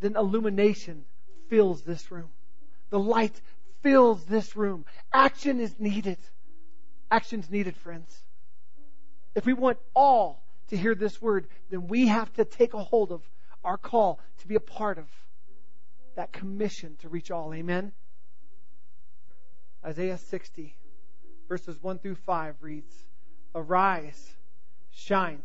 then 0.01 0.17
illumination 0.17 1.05
fills 1.49 1.83
this 1.83 2.11
room. 2.11 2.31
The 2.91 2.99
light 2.99 3.41
fills 3.83 4.25
this 4.25 4.57
room. 4.57 4.85
Action 5.13 5.61
is 5.61 5.79
needed. 5.79 6.19
Action's 7.11 7.51
needed, 7.51 7.77
friends. 7.77 8.24
If 9.35 9.47
we 9.47 9.53
want 9.53 9.79
all 9.95 10.43
to 10.69 10.77
hear 10.77 10.95
this 10.95 11.21
word, 11.21 11.49
then 11.71 11.89
we 11.89 12.07
have 12.07 12.33
to 12.35 12.45
take 12.45 12.75
a 12.75 12.83
hold 12.83 13.11
of 13.11 13.23
our 13.65 13.77
call 13.77 14.21
to 14.39 14.49
be 14.49 14.55
a 14.55 14.61
part 14.61 14.99
of 14.99 15.07
that 16.17 16.33
commission 16.33 16.97
to 17.01 17.09
reach 17.09 17.31
all. 17.31 17.53
Amen? 17.53 17.93
Isaiah 19.85 20.19
60, 20.19 20.75
verses 21.49 21.77
1 21.83 21.99
through 21.99 22.15
5 22.15 22.57
reads 22.61 22.95
Arise, 23.55 24.35
shine, 24.93 25.43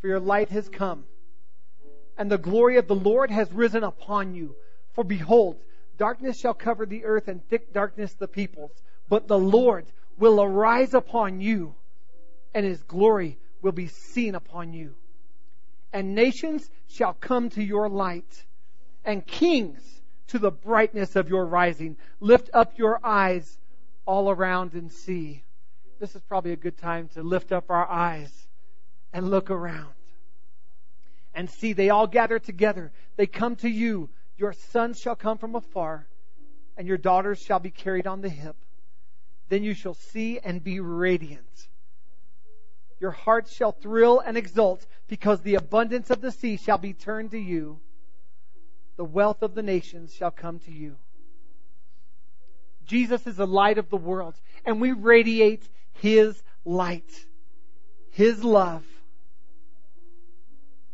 for 0.00 0.08
your 0.08 0.20
light 0.20 0.50
has 0.50 0.68
come, 0.68 1.04
and 2.16 2.30
the 2.30 2.38
glory 2.38 2.76
of 2.76 2.86
the 2.86 2.94
Lord 2.94 3.30
has 3.30 3.50
risen 3.52 3.82
upon 3.82 4.34
you. 4.34 4.54
For 4.92 5.02
behold, 5.02 5.56
darkness 5.96 6.38
shall 6.38 6.54
cover 6.54 6.86
the 6.86 7.04
earth, 7.04 7.26
and 7.26 7.46
thick 7.48 7.72
darkness 7.72 8.12
the 8.14 8.28
peoples. 8.28 8.70
But 9.08 9.26
the 9.26 9.38
Lord 9.38 9.86
will 10.18 10.40
arise 10.40 10.94
upon 10.94 11.40
you 11.40 11.74
and 12.54 12.64
his 12.64 12.82
glory 12.84 13.36
will 13.60 13.72
be 13.72 13.88
seen 13.88 14.34
upon 14.34 14.72
you. 14.72 14.94
And 15.92 16.14
nations 16.14 16.70
shall 16.88 17.14
come 17.14 17.50
to 17.50 17.62
your 17.62 17.88
light, 17.88 18.44
and 19.04 19.26
kings 19.26 19.82
to 20.28 20.38
the 20.38 20.50
brightness 20.50 21.16
of 21.16 21.28
your 21.28 21.44
rising. 21.44 21.96
Lift 22.20 22.50
up 22.54 22.78
your 22.78 23.00
eyes 23.04 23.58
all 24.06 24.30
around 24.30 24.74
and 24.74 24.90
see. 24.90 25.42
This 25.98 26.14
is 26.14 26.22
probably 26.22 26.52
a 26.52 26.56
good 26.56 26.78
time 26.78 27.08
to 27.14 27.22
lift 27.22 27.52
up 27.52 27.70
our 27.70 27.88
eyes 27.88 28.32
and 29.12 29.30
look 29.30 29.50
around 29.50 29.92
and 31.34 31.50
see. 31.50 31.72
They 31.72 31.90
all 31.90 32.06
gather 32.06 32.38
together. 32.38 32.92
They 33.16 33.26
come 33.26 33.56
to 33.56 33.68
you. 33.68 34.10
Your 34.36 34.52
sons 34.52 35.00
shall 35.00 35.16
come 35.16 35.38
from 35.38 35.54
afar, 35.54 36.08
and 36.76 36.88
your 36.88 36.98
daughters 36.98 37.40
shall 37.40 37.60
be 37.60 37.70
carried 37.70 38.06
on 38.06 38.20
the 38.20 38.28
hip. 38.28 38.56
Then 39.48 39.62
you 39.62 39.74
shall 39.74 39.94
see 39.94 40.40
and 40.40 40.62
be 40.62 40.80
radiant 40.80 41.68
your 43.00 43.10
heart 43.10 43.48
shall 43.48 43.72
thrill 43.72 44.20
and 44.20 44.36
exult 44.36 44.86
because 45.08 45.40
the 45.40 45.56
abundance 45.56 46.10
of 46.10 46.20
the 46.20 46.32
sea 46.32 46.56
shall 46.56 46.78
be 46.78 46.92
turned 46.92 47.30
to 47.32 47.38
you. 47.38 47.80
The 48.96 49.04
wealth 49.04 49.42
of 49.42 49.54
the 49.54 49.62
nations 49.62 50.14
shall 50.14 50.30
come 50.30 50.58
to 50.60 50.70
you. 50.70 50.96
Jesus 52.86 53.26
is 53.26 53.36
the 53.36 53.46
light 53.46 53.78
of 53.78 53.90
the 53.90 53.96
world 53.96 54.34
and 54.64 54.80
we 54.80 54.92
radiate 54.92 55.68
His 55.94 56.42
light, 56.64 57.26
His 58.10 58.44
love, 58.44 58.84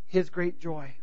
His 0.07 0.31
great 0.31 0.59
joy. 0.61 0.95